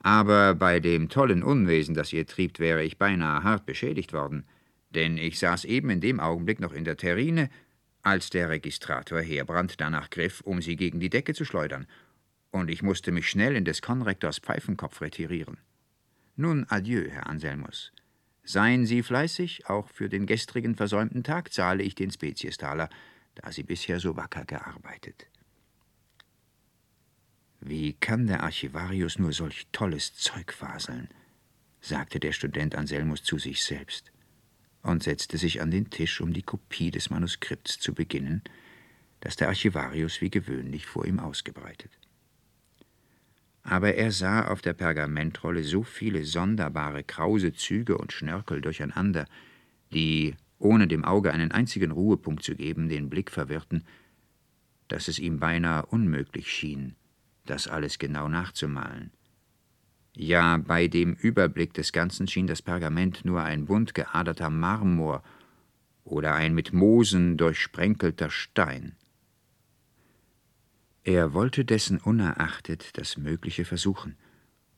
Aber 0.00 0.54
bei 0.54 0.80
dem 0.80 1.08
tollen 1.08 1.42
Unwesen, 1.42 1.94
das 1.94 2.12
ihr 2.12 2.26
triebt, 2.26 2.60
wäre 2.60 2.84
ich 2.84 2.98
beinahe 2.98 3.42
hart 3.42 3.64
beschädigt 3.64 4.12
worden, 4.12 4.44
denn 4.90 5.16
ich 5.16 5.38
saß 5.38 5.64
eben 5.64 5.88
in 5.90 6.00
dem 6.00 6.20
Augenblick 6.20 6.60
noch 6.60 6.72
in 6.72 6.84
der 6.84 6.96
Terrine, 6.96 7.48
als 8.02 8.30
der 8.30 8.50
Registrator 8.50 9.20
Heerbrand 9.20 9.80
danach 9.80 10.10
griff, 10.10 10.42
um 10.42 10.60
sie 10.60 10.76
gegen 10.76 11.00
die 11.00 11.10
Decke 11.10 11.34
zu 11.34 11.44
schleudern, 11.44 11.86
und 12.50 12.70
ich 12.70 12.82
musste 12.82 13.12
mich 13.12 13.28
schnell 13.28 13.56
in 13.56 13.64
des 13.64 13.82
Konrektors 13.82 14.38
Pfeifenkopf 14.38 15.00
retirieren. 15.00 15.56
Nun 16.36 16.66
adieu, 16.68 17.08
Herr 17.10 17.28
Anselmus. 17.28 17.92
Seien 18.44 18.84
Sie 18.84 19.02
fleißig, 19.02 19.68
auch 19.68 19.88
für 19.88 20.10
den 20.10 20.26
gestrigen 20.26 20.74
versäumten 20.74 21.24
Tag 21.24 21.52
zahle 21.52 21.82
ich 21.82 21.94
den 21.94 22.10
Speziestaler, 22.10 22.90
da 23.34 23.50
Sie 23.50 23.62
bisher 23.62 23.98
so 24.00 24.16
wacker 24.16 24.44
gearbeitet. 24.44 25.26
Wie 27.60 27.94
kann 27.94 28.26
der 28.26 28.42
Archivarius 28.42 29.18
nur 29.18 29.32
solch 29.32 29.66
tolles 29.72 30.14
Zeug 30.14 30.52
faseln? 30.52 31.08
sagte 31.80 32.20
der 32.20 32.32
Student 32.32 32.74
Anselmus 32.74 33.22
zu 33.22 33.38
sich 33.38 33.64
selbst 33.64 34.12
und 34.82 35.02
setzte 35.02 35.38
sich 35.38 35.62
an 35.62 35.70
den 35.70 35.88
Tisch, 35.90 36.20
um 36.20 36.32
die 36.32 36.42
Kopie 36.42 36.90
des 36.90 37.10
Manuskripts 37.10 37.78
zu 37.78 37.94
beginnen, 37.94 38.42
das 39.20 39.36
der 39.36 39.48
Archivarius 39.48 40.20
wie 40.20 40.30
gewöhnlich 40.30 40.86
vor 40.86 41.06
ihm 41.06 41.18
ausgebreitet. 41.18 41.98
Aber 43.68 43.94
er 43.96 44.12
sah 44.12 44.46
auf 44.46 44.62
der 44.62 44.74
Pergamentrolle 44.74 45.64
so 45.64 45.82
viele 45.82 46.24
sonderbare, 46.24 47.02
krause 47.02 47.52
Züge 47.52 47.98
und 47.98 48.12
Schnörkel 48.12 48.60
durcheinander, 48.60 49.26
die, 49.92 50.36
ohne 50.60 50.86
dem 50.86 51.04
Auge 51.04 51.32
einen 51.32 51.50
einzigen 51.50 51.90
Ruhepunkt 51.90 52.44
zu 52.44 52.54
geben, 52.54 52.88
den 52.88 53.10
Blick 53.10 53.28
verwirrten, 53.28 53.84
dass 54.86 55.08
es 55.08 55.18
ihm 55.18 55.40
beinahe 55.40 55.84
unmöglich 55.86 56.48
schien, 56.48 56.94
das 57.44 57.66
alles 57.66 57.98
genau 57.98 58.28
nachzumalen. 58.28 59.10
Ja, 60.14 60.58
bei 60.58 60.86
dem 60.86 61.14
Überblick 61.14 61.74
des 61.74 61.92
Ganzen 61.92 62.28
schien 62.28 62.46
das 62.46 62.62
Pergament 62.62 63.24
nur 63.24 63.42
ein 63.42 63.66
bunt 63.66 63.94
geaderter 63.94 64.48
Marmor 64.48 65.24
oder 66.04 66.36
ein 66.36 66.54
mit 66.54 66.72
Moosen 66.72 67.36
durchsprenkelter 67.36 68.30
Stein. 68.30 68.94
Er 71.06 71.34
wollte 71.34 71.64
dessen 71.64 72.00
unerachtet 72.00 72.98
das 72.98 73.16
Mögliche 73.16 73.64
versuchen 73.64 74.16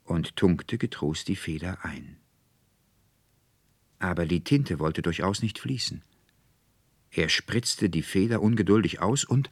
und 0.04 0.36
tunkte 0.36 0.76
getrost 0.76 1.26
die 1.28 1.36
Feder 1.36 1.86
ein. 1.86 2.18
Aber 3.98 4.26
die 4.26 4.44
Tinte 4.44 4.78
wollte 4.78 5.00
durchaus 5.00 5.40
nicht 5.40 5.58
fließen. 5.58 6.02
Er 7.12 7.30
spritzte 7.30 7.88
die 7.88 8.02
Feder 8.02 8.42
ungeduldig 8.42 9.00
aus 9.00 9.24
und, 9.24 9.50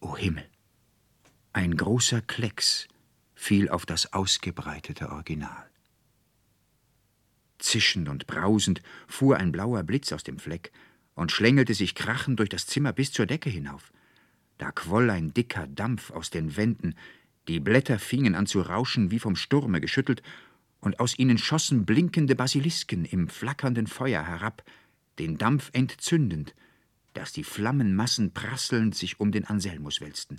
o 0.00 0.08
oh 0.08 0.16
Himmel, 0.18 0.46
ein 1.54 1.74
großer 1.74 2.20
Klecks 2.20 2.86
fiel 3.34 3.70
auf 3.70 3.86
das 3.86 4.12
ausgebreitete 4.12 5.08
Original. 5.08 5.70
Zischend 7.56 8.10
und 8.10 8.26
brausend 8.26 8.82
fuhr 9.08 9.38
ein 9.38 9.52
blauer 9.52 9.84
Blitz 9.84 10.12
aus 10.12 10.22
dem 10.22 10.38
Fleck 10.38 10.70
und 11.14 11.32
schlängelte 11.32 11.72
sich 11.72 11.94
krachend 11.94 12.40
durch 12.40 12.50
das 12.50 12.66
Zimmer 12.66 12.92
bis 12.92 13.10
zur 13.10 13.24
Decke 13.24 13.48
hinauf. 13.48 13.90
Da 14.58 14.72
quoll 14.72 15.10
ein 15.10 15.34
dicker 15.34 15.66
Dampf 15.66 16.10
aus 16.10 16.30
den 16.30 16.56
Wänden, 16.56 16.94
die 17.48 17.60
Blätter 17.60 17.98
fingen 17.98 18.34
an 18.34 18.46
zu 18.46 18.60
rauschen 18.60 19.10
wie 19.10 19.18
vom 19.18 19.36
Sturme 19.36 19.80
geschüttelt, 19.80 20.22
und 20.80 21.00
aus 21.00 21.18
ihnen 21.18 21.38
schossen 21.38 21.84
blinkende 21.84 22.36
Basilisken 22.36 23.04
im 23.04 23.28
flackernden 23.28 23.86
Feuer 23.86 24.22
herab, 24.22 24.62
den 25.18 25.38
Dampf 25.38 25.70
entzündend, 25.72 26.54
dass 27.14 27.32
die 27.32 27.44
Flammenmassen 27.44 28.32
prasselnd 28.32 28.94
sich 28.94 29.18
um 29.18 29.32
den 29.32 29.46
Anselmus 29.46 30.00
wälzten. 30.00 30.38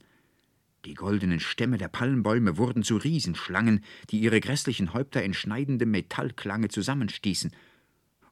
Die 0.86 0.93
goldenen 0.93 1.39
Stämme 1.39 1.77
der 1.77 1.88
Palmbäume 1.88 2.57
wurden 2.57 2.83
zu 2.83 2.97
Riesenschlangen, 2.97 3.83
die 4.09 4.19
ihre 4.19 4.39
grässlichen 4.39 4.93
Häupter 4.93 5.24
in 5.24 5.33
schneidendem 5.33 5.91
Metallklange 5.91 6.69
zusammenstießen 6.69 7.51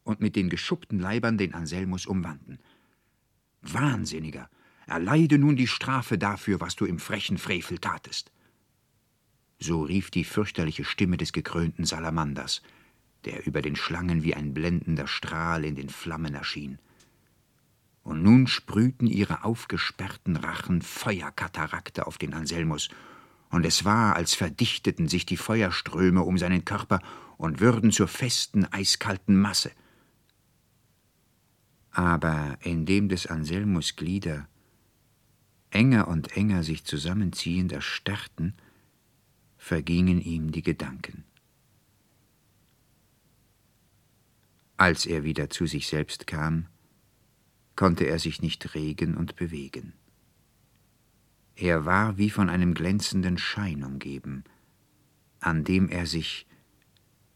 und 0.04 0.22
mit 0.22 0.36
den 0.36 0.50
geschuppten 0.50 1.00
Leibern 1.00 1.38
den 1.38 1.54
Anselmus 1.54 2.06
umwanden. 2.06 2.60
Wahnsinniger, 3.62 4.50
erleide 4.88 5.38
nun 5.38 5.56
die 5.56 5.68
Strafe 5.68 6.18
dafür, 6.18 6.62
was 6.62 6.76
du 6.76 6.86
im 6.86 7.00
frechen 7.00 7.38
Frevel 7.38 7.80
tatest. 7.80 8.32
So 9.60 9.84
rief 9.84 10.12
die 10.12 10.24
fürchterliche 10.24 10.84
Stimme 10.84 11.18
des 11.18 11.34
gekrönten 11.34 11.86
Salamanders, 11.86 12.62
der 13.24 13.46
über 13.48 13.62
den 13.62 13.76
Schlangen 13.76 14.24
wie 14.24 14.36
ein 14.36 14.54
blendender 14.54 15.08
Strahl 15.08 15.66
in 15.66 15.76
den 15.76 15.90
Flammen 15.90 16.36
erschien 16.36 16.78
und 18.06 18.22
nun 18.22 18.46
sprühten 18.46 19.08
ihre 19.08 19.44
aufgesperrten 19.44 20.38
Rachen 20.38 20.82
Feuerkatarakte 20.84 22.08
auf 22.08 22.18
den 22.18 22.34
Anselmus, 22.34 22.88
und 23.50 23.66
es 23.66 23.84
war, 23.84 24.16
als 24.16 24.34
verdichteten 24.34 25.08
sich 25.08 25.26
die 25.26 25.38
Feuerströme 25.38 26.22
um 26.22 26.38
seinen 26.38 26.66
Körper 26.66 27.00
und 27.38 27.60
würden 27.62 27.92
zur 27.92 28.08
festen, 28.08 28.66
eiskalten 28.66 29.40
Masse. 29.40 29.72
Aber 31.92 32.58
indem 32.62 33.10
des 33.10 33.28
Anselmus 33.28 33.96
Glieder 33.96 34.48
enger 35.76 36.08
und 36.08 36.38
enger 36.38 36.64
sich 36.64 36.86
zusammenziehend 36.86 37.74
erstarrten, 37.74 38.54
vergingen 39.58 40.22
ihm 40.22 40.52
die 40.52 40.64
Gedanken. 40.64 41.26
Als 44.78 45.06
er 45.06 45.24
wieder 45.24 45.50
zu 45.50 45.66
sich 45.66 45.88
selbst 45.88 46.28
kam, 46.28 46.68
konnte 47.76 48.06
er 48.06 48.20
sich 48.20 48.42
nicht 48.42 48.74
regen 48.74 49.16
und 49.16 49.36
bewegen. 49.36 49.94
Er 51.56 51.86
war 51.86 52.18
wie 52.18 52.30
von 52.30 52.50
einem 52.50 52.74
glänzenden 52.74 53.38
Schein 53.38 53.84
umgeben, 53.84 54.44
an 55.40 55.64
dem 55.64 55.90
er 55.90 56.06
sich, 56.06 56.48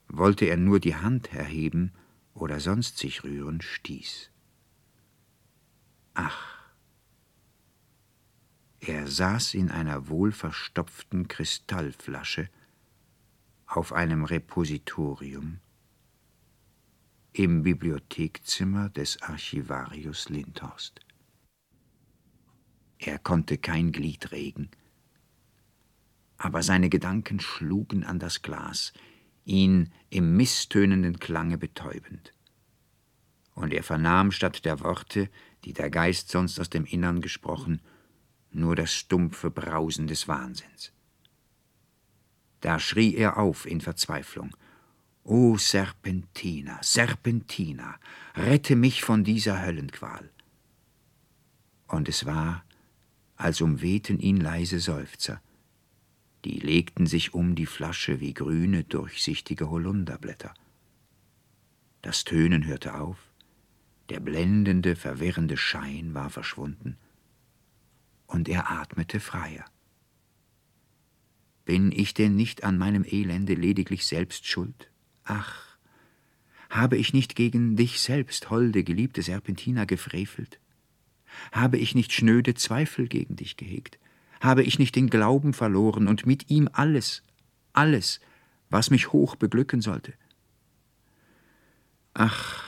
wollte 0.07 0.45
er 0.45 0.57
nur 0.57 0.79
die 0.79 0.95
Hand 0.95 1.33
erheben 1.33 1.91
oder 2.33 2.59
sonst 2.59 2.97
sich 2.97 3.23
rühren, 3.23 3.61
stieß. 3.61 4.31
Er 8.89 9.05
saß 9.05 9.53
in 9.53 9.69
einer 9.69 10.09
wohlverstopften 10.09 11.27
Kristallflasche 11.27 12.49
auf 13.67 13.93
einem 13.93 14.23
Repositorium 14.25 15.59
im 17.31 17.61
Bibliothekzimmer 17.61 18.89
des 18.89 19.21
Archivarius 19.21 20.29
Lindhorst. 20.29 21.01
Er 22.97 23.19
konnte 23.19 23.59
kein 23.59 23.91
Glied 23.91 24.31
regen, 24.31 24.71
aber 26.37 26.63
seine 26.63 26.89
Gedanken 26.89 27.39
schlugen 27.39 28.03
an 28.03 28.17
das 28.17 28.41
Glas, 28.41 28.91
ihn 29.45 29.93
im 30.09 30.35
misstönenden 30.35 31.19
Klange 31.19 31.59
betäubend. 31.59 32.33
Und 33.53 33.71
er 33.71 33.83
vernahm 33.83 34.31
statt 34.31 34.65
der 34.65 34.79
Worte, 34.79 35.29
die 35.63 35.73
der 35.73 35.91
Geist 35.91 36.29
sonst 36.29 36.59
aus 36.59 36.71
dem 36.71 36.85
Innern 36.85 37.21
gesprochen, 37.21 37.81
nur 38.51 38.75
das 38.75 38.93
stumpfe 38.93 39.51
Brausen 39.51 40.07
des 40.07 40.27
Wahnsinns. 40.27 40.91
Da 42.61 42.79
schrie 42.79 43.15
er 43.15 43.37
auf 43.37 43.65
in 43.65 43.81
Verzweiflung 43.81 44.55
O 45.23 45.57
Serpentina, 45.57 46.79
Serpentina, 46.81 47.99
rette 48.35 48.75
mich 48.75 49.03
von 49.03 49.23
dieser 49.23 49.61
Höllenqual. 49.63 50.29
Und 51.87 52.09
es 52.09 52.25
war, 52.25 52.63
als 53.35 53.61
umwehten 53.61 54.19
ihn 54.19 54.37
leise 54.37 54.79
Seufzer, 54.79 55.41
die 56.45 56.59
legten 56.59 57.05
sich 57.05 57.33
um 57.33 57.55
die 57.55 57.65
Flasche 57.65 58.19
wie 58.19 58.33
grüne, 58.33 58.83
durchsichtige 58.83 59.69
Holunderblätter. 59.69 60.53
Das 62.01 62.23
Tönen 62.23 62.65
hörte 62.65 62.95
auf, 62.95 63.17
der 64.09 64.19
blendende, 64.21 64.95
verwirrende 64.95 65.57
Schein 65.57 66.13
war 66.13 66.29
verschwunden, 66.29 66.97
und 68.29 68.47
er 68.47 68.71
atmete 68.71 69.19
freier. 69.19 69.65
Bin 71.65 71.91
ich 71.91 72.13
denn 72.13 72.35
nicht 72.35 72.63
an 72.63 72.77
meinem 72.77 73.03
Elende 73.03 73.53
lediglich 73.53 74.07
selbst 74.07 74.47
schuld? 74.47 74.89
Ach, 75.23 75.77
habe 76.69 76.97
ich 76.97 77.13
nicht 77.13 77.35
gegen 77.35 77.75
dich 77.75 77.99
selbst, 78.01 78.49
holde, 78.49 78.83
geliebte 78.83 79.21
Serpentina, 79.21 79.85
gefrevelt? 79.85 80.59
Habe 81.51 81.77
ich 81.77 81.95
nicht 81.95 82.11
schnöde 82.11 82.53
Zweifel 82.53 83.07
gegen 83.07 83.35
dich 83.35 83.57
gehegt? 83.57 83.99
Habe 84.39 84.63
ich 84.63 84.79
nicht 84.79 84.95
den 84.95 85.09
Glauben 85.09 85.53
verloren 85.53 86.07
und 86.07 86.25
mit 86.25 86.49
ihm 86.49 86.69
alles, 86.71 87.23
alles, 87.73 88.19
was 88.69 88.89
mich 88.89 89.11
hoch 89.11 89.35
beglücken 89.35 89.81
sollte? 89.81 90.13
Ach, 92.13 92.63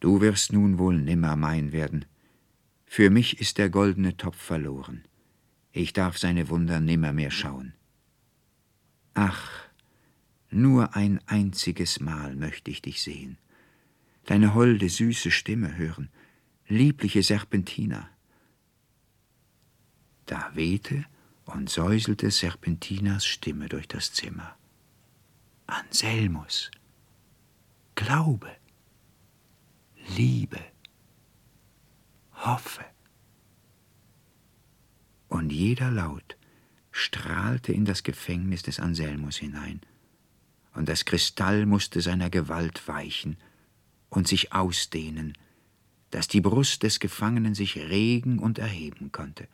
du 0.00 0.20
wirst 0.20 0.52
nun 0.52 0.78
wohl 0.78 0.98
nimmer 0.98 1.36
mein 1.36 1.72
werden. 1.72 2.04
Für 2.86 3.10
mich 3.10 3.40
ist 3.40 3.58
der 3.58 3.68
goldene 3.68 4.16
Topf 4.16 4.40
verloren. 4.40 5.04
Ich 5.72 5.92
darf 5.92 6.16
seine 6.16 6.48
Wunder 6.48 6.80
nimmer 6.80 7.12
mehr 7.12 7.30
schauen. 7.30 7.74
Ach, 9.12 9.50
nur 10.50 10.94
ein 10.96 11.20
einziges 11.26 12.00
Mal 12.00 12.36
möchte 12.36 12.70
ich 12.70 12.80
dich 12.80 13.02
sehen, 13.02 13.36
deine 14.24 14.54
holde, 14.54 14.88
süße 14.88 15.30
Stimme 15.30 15.76
hören, 15.76 16.08
liebliche 16.68 17.22
Serpentina. 17.22 18.08
Da 20.24 20.50
wehte 20.54 21.04
und 21.44 21.68
säuselte 21.68 22.30
Serpentinas 22.30 23.26
Stimme 23.26 23.68
durch 23.68 23.88
das 23.88 24.12
Zimmer. 24.12 24.56
Anselmus, 25.66 26.70
glaube, 27.94 28.50
liebe, 30.16 30.60
hoffe. 32.44 32.84
Und 35.28 35.50
jeder 35.50 35.90
Laut 35.90 36.36
strahlte 36.92 37.72
in 37.72 37.84
das 37.84 38.02
Gefängnis 38.02 38.62
des 38.62 38.80
Anselmus 38.80 39.36
hinein, 39.36 39.80
und 40.74 40.88
das 40.88 41.04
Kristall 41.04 41.66
musste 41.66 42.00
seiner 42.00 42.30
Gewalt 42.30 42.86
weichen 42.86 43.38
und 44.10 44.28
sich 44.28 44.52
ausdehnen, 44.52 45.32
dass 46.10 46.28
die 46.28 46.40
Brust 46.40 46.82
des 46.82 47.00
Gefangenen 47.00 47.54
sich 47.54 47.76
regen 47.76 48.38
und 48.38 48.58
erheben 48.58 49.10
konnte. 49.10 49.48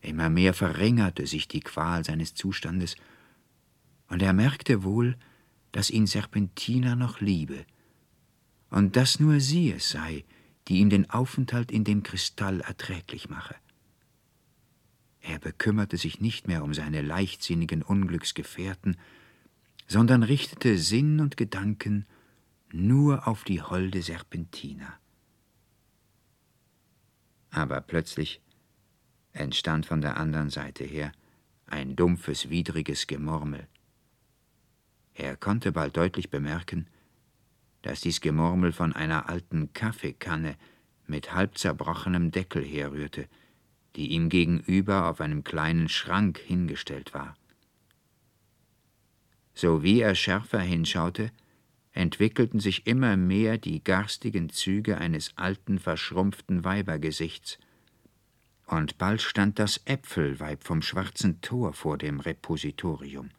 Immer 0.00 0.30
mehr 0.30 0.54
verringerte 0.54 1.26
sich 1.26 1.48
die 1.48 1.60
Qual 1.60 2.04
seines 2.04 2.34
Zustandes, 2.34 2.96
und 4.08 4.22
er 4.22 4.32
merkte 4.32 4.82
wohl, 4.82 5.16
dass 5.72 5.90
ihn 5.90 6.06
Serpentina 6.06 6.96
noch 6.96 7.20
liebe, 7.20 7.64
und 8.70 8.96
dass 8.96 9.20
nur 9.20 9.40
sie 9.40 9.72
es 9.72 9.90
sei, 9.90 10.24
die 10.70 10.78
ihm 10.78 10.88
den 10.88 11.10
Aufenthalt 11.10 11.72
in 11.72 11.82
dem 11.82 12.04
Kristall 12.04 12.60
erträglich 12.60 13.28
mache. 13.28 13.56
Er 15.20 15.40
bekümmerte 15.40 15.96
sich 15.96 16.20
nicht 16.20 16.46
mehr 16.46 16.62
um 16.62 16.74
seine 16.74 17.02
leichtsinnigen 17.02 17.82
Unglücksgefährten, 17.82 18.96
sondern 19.88 20.22
richtete 20.22 20.78
Sinn 20.78 21.18
und 21.18 21.36
Gedanken 21.36 22.06
nur 22.70 23.26
auf 23.26 23.42
die 23.42 23.60
holde 23.60 24.00
Serpentina. 24.00 24.96
Aber 27.50 27.80
plötzlich 27.80 28.40
entstand 29.32 29.86
von 29.86 30.00
der 30.00 30.18
anderen 30.18 30.50
Seite 30.50 30.84
her 30.84 31.10
ein 31.66 31.96
dumpfes, 31.96 32.48
widriges 32.48 33.08
Gemurmel. 33.08 33.66
Er 35.14 35.36
konnte 35.36 35.72
bald 35.72 35.96
deutlich 35.96 36.30
bemerken, 36.30 36.86
dass 37.82 38.00
dies 38.00 38.20
Gemurmel 38.20 38.72
von 38.72 38.92
einer 38.94 39.28
alten 39.28 39.72
Kaffeekanne 39.72 40.56
mit 41.06 41.34
halb 41.34 41.58
zerbrochenem 41.58 42.30
Deckel 42.30 42.64
herrührte, 42.64 43.28
die 43.96 44.08
ihm 44.08 44.28
gegenüber 44.28 45.08
auf 45.08 45.20
einem 45.20 45.44
kleinen 45.44 45.88
Schrank 45.88 46.38
hingestellt 46.38 47.14
war. 47.14 47.36
So 49.54 49.82
wie 49.82 50.00
er 50.00 50.14
schärfer 50.14 50.60
hinschaute, 50.60 51.32
entwickelten 51.92 52.60
sich 52.60 52.86
immer 52.86 53.16
mehr 53.16 53.58
die 53.58 53.82
garstigen 53.82 54.48
Züge 54.48 54.98
eines 54.98 55.36
alten, 55.36 55.78
verschrumpften 55.78 56.64
Weibergesichts, 56.64 57.58
und 58.66 58.98
bald 58.98 59.20
stand 59.20 59.58
das 59.58 59.80
Äpfelweib 59.84 60.62
vom 60.62 60.80
schwarzen 60.80 61.40
Tor 61.40 61.72
vor 61.72 61.98
dem 61.98 62.20
Repositorium. 62.20 63.30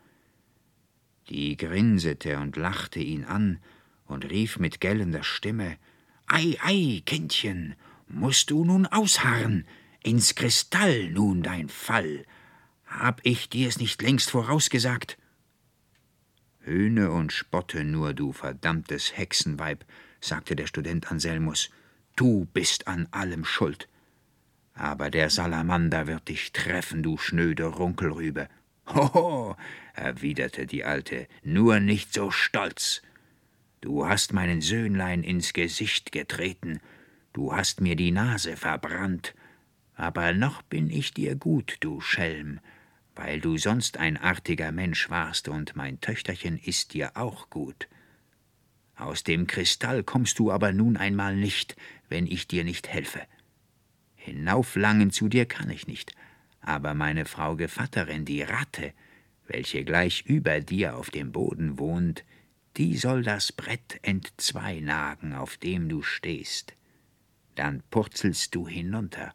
Die 1.29 1.55
grinsete 1.55 2.37
und 2.39 2.57
lachte 2.57 2.99
ihn 2.99 3.23
an 3.23 3.59
und 4.11 4.29
rief 4.29 4.59
mit 4.59 4.81
gellender 4.81 5.23
Stimme 5.23 5.77
Ei, 6.27 6.57
ei, 6.61 7.01
Kindchen, 7.05 7.75
musst 8.07 8.51
du 8.51 8.63
nun 8.63 8.85
ausharren, 8.85 9.65
ins 10.03 10.35
Kristall 10.35 11.09
nun 11.09 11.43
dein 11.43 11.69
Fall. 11.69 12.25
Hab 12.85 13.21
ich 13.23 13.49
dir's 13.49 13.79
nicht 13.79 14.01
längst 14.01 14.31
vorausgesagt? 14.31 15.17
Höhne 16.59 17.11
und 17.11 17.33
spotte 17.33 17.83
nur, 17.83 18.13
du 18.13 18.33
verdammtes 18.33 19.17
Hexenweib, 19.17 19.83
sagte 20.19 20.55
der 20.55 20.67
Student 20.67 21.11
Anselmus. 21.11 21.69
Du 22.15 22.45
bist 22.53 22.87
an 22.87 23.07
allem 23.11 23.45
schuld. 23.45 23.87
Aber 24.73 25.09
der 25.09 25.29
Salamander 25.29 26.07
wird 26.07 26.27
dich 26.27 26.51
treffen, 26.53 27.03
du 27.03 27.17
schnöde 27.17 27.65
Runkelrübe. 27.65 28.47
Hoho, 28.87 29.55
erwiderte 29.93 30.65
die 30.65 30.83
Alte, 30.83 31.27
nur 31.43 31.79
nicht 31.79 32.13
so 32.13 32.31
stolz. 32.31 33.01
Du 33.81 34.07
hast 34.07 34.31
meinen 34.31 34.61
Söhnlein 34.61 35.23
ins 35.23 35.53
Gesicht 35.53 36.11
getreten, 36.11 36.79
du 37.33 37.55
hast 37.55 37.81
mir 37.81 37.95
die 37.95 38.11
Nase 38.11 38.55
verbrannt, 38.55 39.33
aber 39.95 40.33
noch 40.33 40.61
bin 40.61 40.91
ich 40.91 41.15
dir 41.15 41.35
gut, 41.35 41.77
du 41.79 41.99
Schelm, 41.99 42.59
weil 43.15 43.41
du 43.41 43.57
sonst 43.57 43.97
ein 43.97 44.17
artiger 44.17 44.71
Mensch 44.71 45.09
warst 45.09 45.47
und 45.47 45.75
mein 45.75 45.99
Töchterchen 45.99 46.59
ist 46.59 46.93
dir 46.93 47.17
auch 47.17 47.49
gut. 47.49 47.87
Aus 48.95 49.23
dem 49.23 49.47
Kristall 49.47 50.03
kommst 50.03 50.37
du 50.37 50.51
aber 50.51 50.73
nun 50.73 50.95
einmal 50.95 51.35
nicht, 51.35 51.75
wenn 52.07 52.27
ich 52.27 52.47
dir 52.47 52.63
nicht 52.63 52.87
helfe. 52.87 53.21
Hinauflangen 54.13 55.09
zu 55.09 55.27
dir 55.27 55.47
kann 55.47 55.71
ich 55.71 55.87
nicht, 55.87 56.13
aber 56.61 56.93
meine 56.93 57.25
Frau 57.25 57.55
Gevatterin, 57.55 58.25
die 58.25 58.43
Ratte, 58.43 58.93
welche 59.47 59.83
gleich 59.83 60.21
über 60.27 60.59
dir 60.59 60.95
auf 60.95 61.09
dem 61.09 61.31
Boden 61.31 61.79
wohnt, 61.79 62.23
die 62.77 62.97
soll 62.97 63.23
das 63.23 63.51
Brett 63.51 63.99
entzweinagen, 64.01 65.33
auf 65.33 65.57
dem 65.57 65.89
du 65.89 66.01
stehst. 66.01 66.73
Dann 67.55 67.83
purzelst 67.91 68.55
du 68.55 68.67
hinunter 68.67 69.33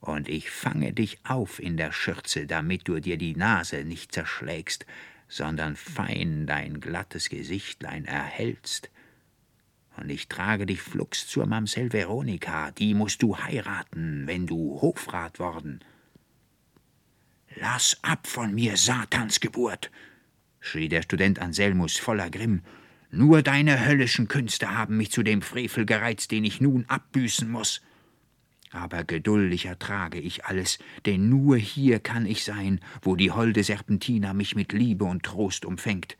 und 0.00 0.28
ich 0.28 0.50
fange 0.50 0.92
dich 0.92 1.18
auf 1.24 1.58
in 1.58 1.78
der 1.78 1.90
Schürze, 1.90 2.46
damit 2.46 2.86
du 2.88 3.00
dir 3.00 3.16
die 3.16 3.36
Nase 3.36 3.84
nicht 3.84 4.12
zerschlägst, 4.12 4.84
sondern 5.28 5.76
fein 5.76 6.46
dein 6.46 6.80
glattes 6.80 7.30
Gesichtlein 7.30 8.04
erhältst. 8.04 8.90
Und 9.96 10.10
ich 10.10 10.28
trage 10.28 10.66
dich 10.66 10.82
flugs 10.82 11.26
zur 11.26 11.46
Mamsell 11.46 11.92
Veronika, 11.92 12.70
die 12.72 12.94
musst 12.94 13.22
du 13.22 13.38
heiraten, 13.38 14.26
wenn 14.26 14.46
du 14.46 14.80
Hofrat 14.80 15.38
worden. 15.38 15.80
Lass 17.56 17.98
ab 18.02 18.26
von 18.26 18.54
mir, 18.54 18.76
Satansgeburt, 18.76 19.90
schrie 20.64 20.88
der 20.88 21.02
Student 21.02 21.38
Anselmus 21.38 21.98
voller 21.98 22.30
Grimm. 22.30 22.62
Nur 23.10 23.42
deine 23.42 23.86
höllischen 23.86 24.28
Künste 24.28 24.76
haben 24.76 24.96
mich 24.96 25.10
zu 25.12 25.22
dem 25.22 25.42
Frevel 25.42 25.86
gereizt, 25.86 26.30
den 26.30 26.44
ich 26.44 26.60
nun 26.60 26.84
abbüßen 26.88 27.48
muss 27.48 27.80
aber 28.74 29.04
geduldig 29.04 29.66
ertrage 29.66 30.18
ich 30.18 30.44
alles, 30.46 30.78
denn 31.06 31.28
nur 31.28 31.56
hier 31.56 32.00
kann 32.00 32.26
ich 32.26 32.44
sein, 32.44 32.80
wo 33.02 33.14
die 33.14 33.30
holde 33.30 33.62
Serpentina 33.62 34.34
mich 34.34 34.56
mit 34.56 34.72
Liebe 34.72 35.04
und 35.04 35.22
Trost 35.22 35.64
umfängt. 35.64 36.16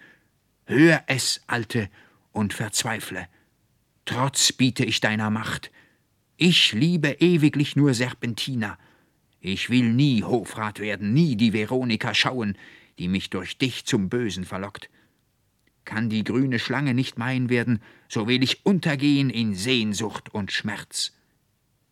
Hör 0.67 1.03
es, 1.09 1.43
Alte, 1.49 1.91
und 2.33 2.55
verzweifle. 2.55 3.27
Trotz 4.05 4.53
biete 4.53 4.85
ich 4.85 5.01
deiner 5.01 5.31
Macht. 5.31 5.73
Ich 6.37 6.73
liebe 6.73 7.17
ewiglich 7.19 7.75
nur 7.75 7.93
Serpentina. 7.93 8.79
Ich 9.41 9.69
will 9.69 9.93
nie 9.93 10.23
Hofrat 10.23 10.79
werden, 10.79 11.13
nie 11.13 11.37
die 11.37 11.53
Veronika 11.53 12.15
schauen, 12.15 12.57
die 12.99 13.09
mich 13.09 13.31
durch 13.31 13.59
dich 13.59 13.85
zum 13.85 14.09
Bösen 14.09 14.45
verlockt. 14.45 14.91
Kann 15.85 16.09
die 16.09 16.25
grüne 16.25 16.59
Schlange 16.59 16.95
nicht 16.95 17.19
mein 17.19 17.49
werden, 17.49 17.83
so 18.09 18.27
will 18.27 18.43
ich 18.43 18.65
untergehen 18.65 19.31
in 19.31 19.55
Sehnsucht 19.55 20.33
und 20.33 20.53
Schmerz. 20.53 21.13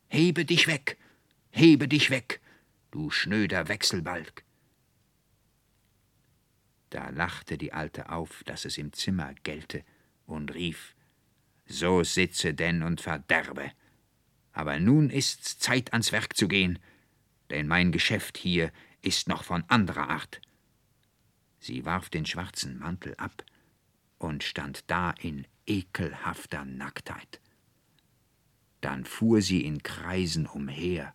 Hebe 0.08 0.44
dich 0.44 0.66
weg, 0.66 0.98
hebe 1.50 1.88
dich 1.88 2.10
weg, 2.10 2.40
du 2.90 3.10
schnöder 3.10 3.68
Wechselbalg. 3.68 4.44
Da 6.90 7.08
lachte 7.08 7.56
die 7.56 7.72
Alte 7.72 8.10
auf, 8.10 8.44
dass 8.44 8.64
es 8.64 8.76
im 8.76 8.92
Zimmer 8.92 9.34
gellte, 9.42 9.82
und 10.26 10.54
rief 10.54 10.94
So 11.66 12.02
sitze 12.04 12.54
denn 12.54 12.82
und 12.82 13.00
verderbe. 13.00 13.72
Aber 14.52 14.78
nun 14.78 15.08
ist's 15.08 15.58
Zeit, 15.58 15.92
ans 15.92 16.12
Werk 16.12 16.36
zu 16.36 16.48
gehen, 16.48 16.78
denn 17.50 17.66
mein 17.66 17.92
Geschäft 17.92 18.36
hier 18.36 18.72
ist 19.00 19.28
noch 19.28 19.44
von 19.44 19.64
anderer 19.68 20.10
Art. 20.10 20.40
Sie 21.62 21.84
warf 21.84 22.10
den 22.10 22.26
schwarzen 22.26 22.76
Mantel 22.80 23.14
ab 23.18 23.44
und 24.18 24.42
stand 24.42 24.82
da 24.90 25.12
in 25.12 25.46
ekelhafter 25.64 26.64
Nacktheit. 26.64 27.40
Dann 28.80 29.04
fuhr 29.04 29.40
sie 29.42 29.64
in 29.64 29.84
Kreisen 29.84 30.48
umher, 30.48 31.14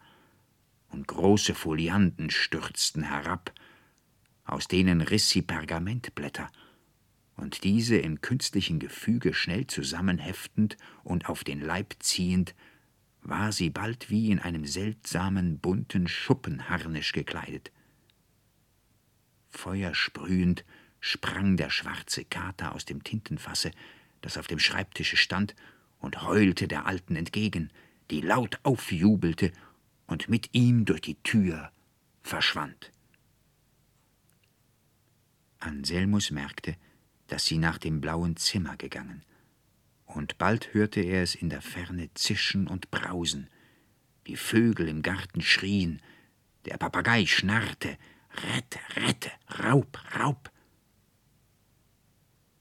und 0.87 1.05
große 1.05 1.53
Folianten 1.53 2.29
stürzten 2.29 3.03
herab, 3.03 3.53
aus 4.45 4.69
denen 4.69 5.01
riß 5.01 5.29
sie 5.29 5.41
Pergamentblätter, 5.41 6.49
und 7.35 7.65
diese 7.65 7.97
im 7.97 8.21
künstlichen 8.21 8.79
Gefüge 8.79 9.33
schnell 9.33 9.67
zusammenheftend 9.67 10.77
und 11.03 11.27
auf 11.27 11.43
den 11.43 11.59
Leib 11.59 11.95
ziehend, 11.99 12.55
war 13.21 13.51
sie 13.51 13.69
bald 13.69 14.09
wie 14.09 14.31
in 14.31 14.39
einem 14.39 14.63
seltsamen 14.65 15.59
bunten 15.59 16.07
Schuppenharnisch 16.07 17.11
gekleidet. 17.11 17.73
Feuersprühend 19.57 20.63
sprang 20.99 21.57
der 21.57 21.69
schwarze 21.69 22.23
Kater 22.23 22.75
aus 22.75 22.85
dem 22.85 23.03
Tintenfasse, 23.03 23.71
das 24.21 24.37
auf 24.37 24.47
dem 24.47 24.59
Schreibtische 24.59 25.17
stand, 25.17 25.55
und 25.99 26.21
heulte 26.21 26.67
der 26.67 26.85
Alten 26.85 27.15
entgegen, 27.15 27.71
die 28.11 28.21
laut 28.21 28.59
aufjubelte 28.61 29.51
und 30.05 30.29
mit 30.29 30.49
ihm 30.53 30.85
durch 30.85 31.01
die 31.01 31.21
Tür 31.23 31.71
verschwand. 32.21 32.91
Anselmus 35.59 36.29
merkte, 36.29 36.75
dass 37.25 37.45
sie 37.45 37.57
nach 37.57 37.79
dem 37.79 37.99
blauen 37.99 38.37
Zimmer 38.37 38.77
gegangen, 38.77 39.23
und 40.05 40.37
bald 40.37 40.73
hörte 40.73 41.01
er 41.01 41.23
es 41.23 41.35
in 41.35 41.49
der 41.49 41.61
Ferne 41.61 42.09
zischen 42.13 42.67
und 42.67 42.91
brausen. 42.91 43.49
Die 44.27 44.37
Vögel 44.37 44.87
im 44.87 45.01
Garten 45.01 45.41
schrien, 45.41 45.99
der 46.65 46.77
Papagei 46.77 47.25
schnarrte, 47.25 47.97
Rette, 48.37 48.79
rette, 48.95 49.31
Raub, 49.59 49.99
Raub. 50.17 50.51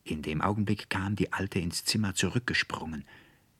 In 0.05 0.23
dem 0.23 0.41
Augenblick 0.41 0.89
kam 0.89 1.17
die 1.17 1.33
Alte 1.33 1.59
ins 1.59 1.85
Zimmer 1.85 2.15
zurückgesprungen, 2.15 3.05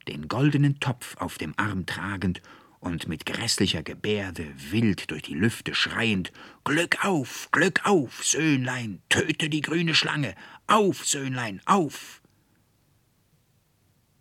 den 0.09 0.29
goldenen 0.29 0.81
Topf 0.81 1.17
auf 1.17 1.39
dem 1.39 1.55
Arm 1.57 1.87
tragend 1.87 2.41
und 2.79 3.09
mit 3.09 3.27
grässlicher 3.27 3.83
Gebärde 3.83 4.47
wild 4.71 5.11
durch 5.11 5.23
die 5.23 5.35
Lüfte 5.35 5.75
schreiend 5.75 6.33
Glück 6.65 7.05
auf, 7.05 7.49
Glück 7.51 7.85
auf, 7.85 8.25
Söhnlein, 8.25 9.03
töte 9.09 9.49
die 9.49 9.61
grüne 9.61 9.95
Schlange, 9.95 10.35
auf, 10.67 11.05
Söhnlein, 11.05 11.61
auf. 11.65 12.23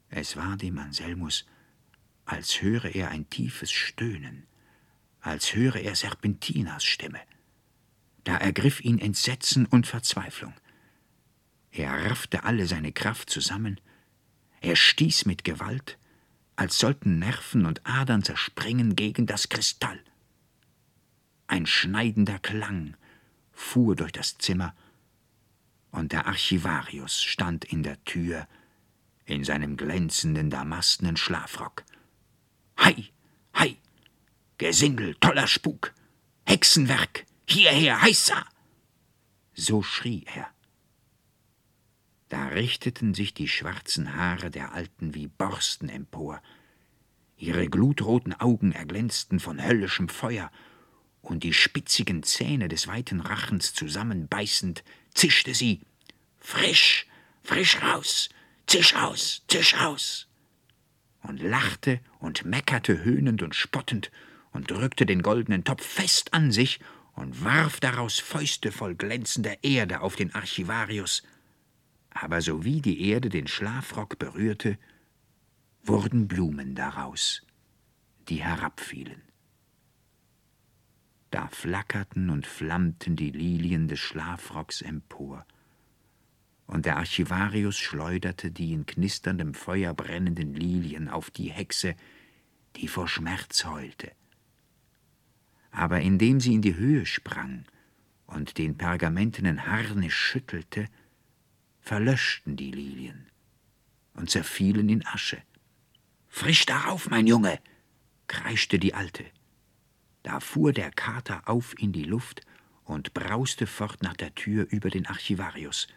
Es 0.09 0.35
war 0.35 0.57
dem 0.57 0.79
Anselmus, 0.79 1.45
als 2.25 2.61
höre 2.61 2.95
er 2.95 3.09
ein 3.09 3.29
tiefes 3.29 3.71
Stöhnen, 3.71 4.47
als 5.21 5.53
höre 5.53 5.75
er 5.75 5.95
Serpentinas 5.95 6.83
Stimme. 6.83 7.19
Da 8.25 8.35
ergriff 8.35 8.81
ihn 8.81 8.99
Entsetzen 8.99 9.65
und 9.65 9.87
Verzweiflung. 9.87 10.53
Er 11.71 12.09
raffte 12.09 12.43
alle 12.43 12.67
seine 12.67 12.91
Kraft 12.91 13.29
zusammen, 13.29 13.79
er 14.61 14.75
stieß 14.75 15.25
mit 15.25 15.43
Gewalt, 15.43 15.99
als 16.55 16.79
sollten 16.79 17.19
Nerven 17.19 17.65
und 17.65 17.85
Adern 17.85 18.23
zerspringen 18.23 18.95
gegen 18.95 19.27
das 19.27 19.49
Kristall. 19.49 19.99
Ein 21.47 21.67
schneidender 21.67 22.39
Klang 22.39 22.97
fuhr 23.51 23.95
durch 23.95 24.11
das 24.11 24.37
Zimmer, 24.37 24.75
und 25.91 26.11
der 26.11 26.25
Archivarius 26.25 27.21
stand 27.21 27.63
in 27.63 27.83
der 27.83 28.03
Tür 28.05 28.47
in 29.25 29.43
seinem 29.43 29.77
glänzenden 29.77 30.49
damastenen 30.49 31.15
Schlafrock. 31.15 31.83
Hei, 32.79 33.11
hei, 33.55 33.77
Gesindel, 34.57 35.15
toller 35.15 35.47
Spuk, 35.47 35.93
Hexenwerk, 36.45 37.25
hierher, 37.47 38.01
heißa! 38.01 38.45
So 39.53 39.81
schrie 39.81 40.25
er. 40.33 40.47
Da 42.29 42.47
richteten 42.47 43.13
sich 43.13 43.33
die 43.33 43.47
schwarzen 43.47 44.15
Haare 44.15 44.49
der 44.51 44.73
Alten 44.73 45.13
wie 45.13 45.27
Borsten 45.27 45.89
empor, 45.89 46.41
ihre 47.37 47.67
glutroten 47.67 48.33
Augen 48.33 48.71
erglänzten 48.71 49.39
von 49.39 49.63
höllischem 49.63 50.09
Feuer, 50.09 50.51
und 51.21 51.43
die 51.43 51.53
spitzigen 51.53 52.23
Zähne 52.23 52.67
des 52.67 52.87
weiten 52.87 53.19
Rachens 53.19 53.73
zusammenbeißend, 53.73 54.83
zischte 55.13 55.55
sie 55.55 55.81
Frisch, 56.39 57.07
frisch 57.43 57.81
raus, 57.81 58.29
zisch 58.67 58.95
aus, 58.95 59.43
zisch 59.47 59.75
aus, 59.75 60.27
und 61.23 61.41
lachte 61.41 61.99
und 62.19 62.45
meckerte 62.45 63.03
höhnend 63.03 63.41
und 63.41 63.55
spottend 63.55 64.11
und 64.51 64.69
drückte 64.69 65.05
den 65.05 65.23
goldenen 65.23 65.63
Topf 65.63 65.83
fest 65.83 66.33
an 66.33 66.51
sich 66.51 66.79
und 67.15 67.43
warf 67.43 67.79
daraus 67.79 68.19
Fäuste 68.19 68.71
voll 68.71 68.95
glänzender 68.95 69.63
Erde 69.63 70.01
auf 70.01 70.15
den 70.15 70.33
Archivarius, 70.35 71.23
aber 72.09 72.41
sowie 72.41 72.81
die 72.81 73.09
Erde 73.09 73.29
den 73.29 73.47
Schlafrock 73.47 74.19
berührte, 74.19 74.77
wurden 75.83 76.27
Blumen 76.27 76.75
daraus, 76.75 77.41
die 78.27 78.43
herabfielen. 78.43 79.21
Da 81.31 81.47
flackerten 81.47 82.29
und 82.29 82.47
flammten 82.47 83.15
die 83.15 83.31
Lilien 83.31 83.87
des 83.87 83.99
Schlafrocks 83.99 84.81
empor, 84.81 85.45
und 86.67 86.85
der 86.85 86.97
Archivarius 86.97 87.77
schleuderte 87.77 88.49
die 88.49 88.73
in 88.73 88.85
knisterndem 88.87 89.53
Feuer 89.53 89.93
brennenden 89.93 90.55
Lilien 90.55 91.09
auf 91.09 91.29
die 91.29 91.51
Hexe, 91.51 91.95
die 92.75 92.87
vor 92.87 93.07
Schmerz 93.07 93.65
heulte. 93.65 94.11
Aber 95.75 95.99
indem 95.99 96.39
sie 96.39 96.53
in 96.53 96.61
die 96.61 96.77
Höhe 96.77 97.05
sprang 97.05 97.65
und 98.27 98.57
den 98.57 98.77
pergamentenen 98.77 99.67
Harnisch 99.67 100.15
schüttelte, 100.15 100.87
verlöschten 101.81 102.55
die 102.55 102.71
Lilien 102.71 103.27
und 104.13 104.29
zerfielen 104.29 104.87
in 104.87 105.05
Asche. 105.05 105.41
Frisch 106.29 106.65
darauf, 106.65 107.09
mein 107.09 107.27
Junge! 107.27 107.59
kreischte 108.27 108.79
die 108.79 108.93
Alte. 108.93 109.25
Da 110.23 110.39
fuhr 110.39 110.71
der 110.71 110.91
Kater 110.91 111.41
auf 111.45 111.77
in 111.77 111.91
die 111.91 112.05
Luft 112.05 112.41
und 112.85 113.13
brauste 113.13 113.67
fort 113.67 114.01
nach 114.01 114.15
der 114.15 114.33
Tür 114.33 114.67
über 114.69 114.89
den 114.89 115.05
Archivarius. 115.05 115.87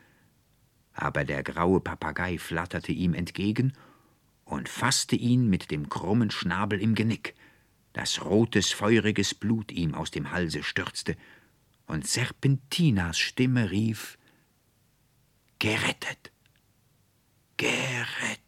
Aber 0.93 1.25
der 1.25 1.45
graue 1.45 1.81
Papagei 1.81 2.39
flatterte 2.39 2.91
ihm 2.91 3.15
entgegen 3.15 3.75
und 4.45 4.69
fasste 4.69 5.15
ihn 5.15 5.49
mit 5.49 5.71
dem 5.71 5.89
krummen 5.89 6.33
Schnabel 6.33 6.81
im 6.81 6.97
Genick, 6.97 7.37
dass 7.99 8.25
rotes, 8.25 8.71
feuriges 8.71 9.35
Blut 9.35 9.73
ihm 9.73 9.93
aus 9.93 10.13
dem 10.13 10.31
Halse 10.31 10.63
stürzte, 10.63 11.17
und 11.89 12.07
Serpentinas 12.07 13.19
Stimme 13.19 13.73
rief 13.73 14.19
Gerettet. 15.59 16.31
Gerettet. 17.57 18.48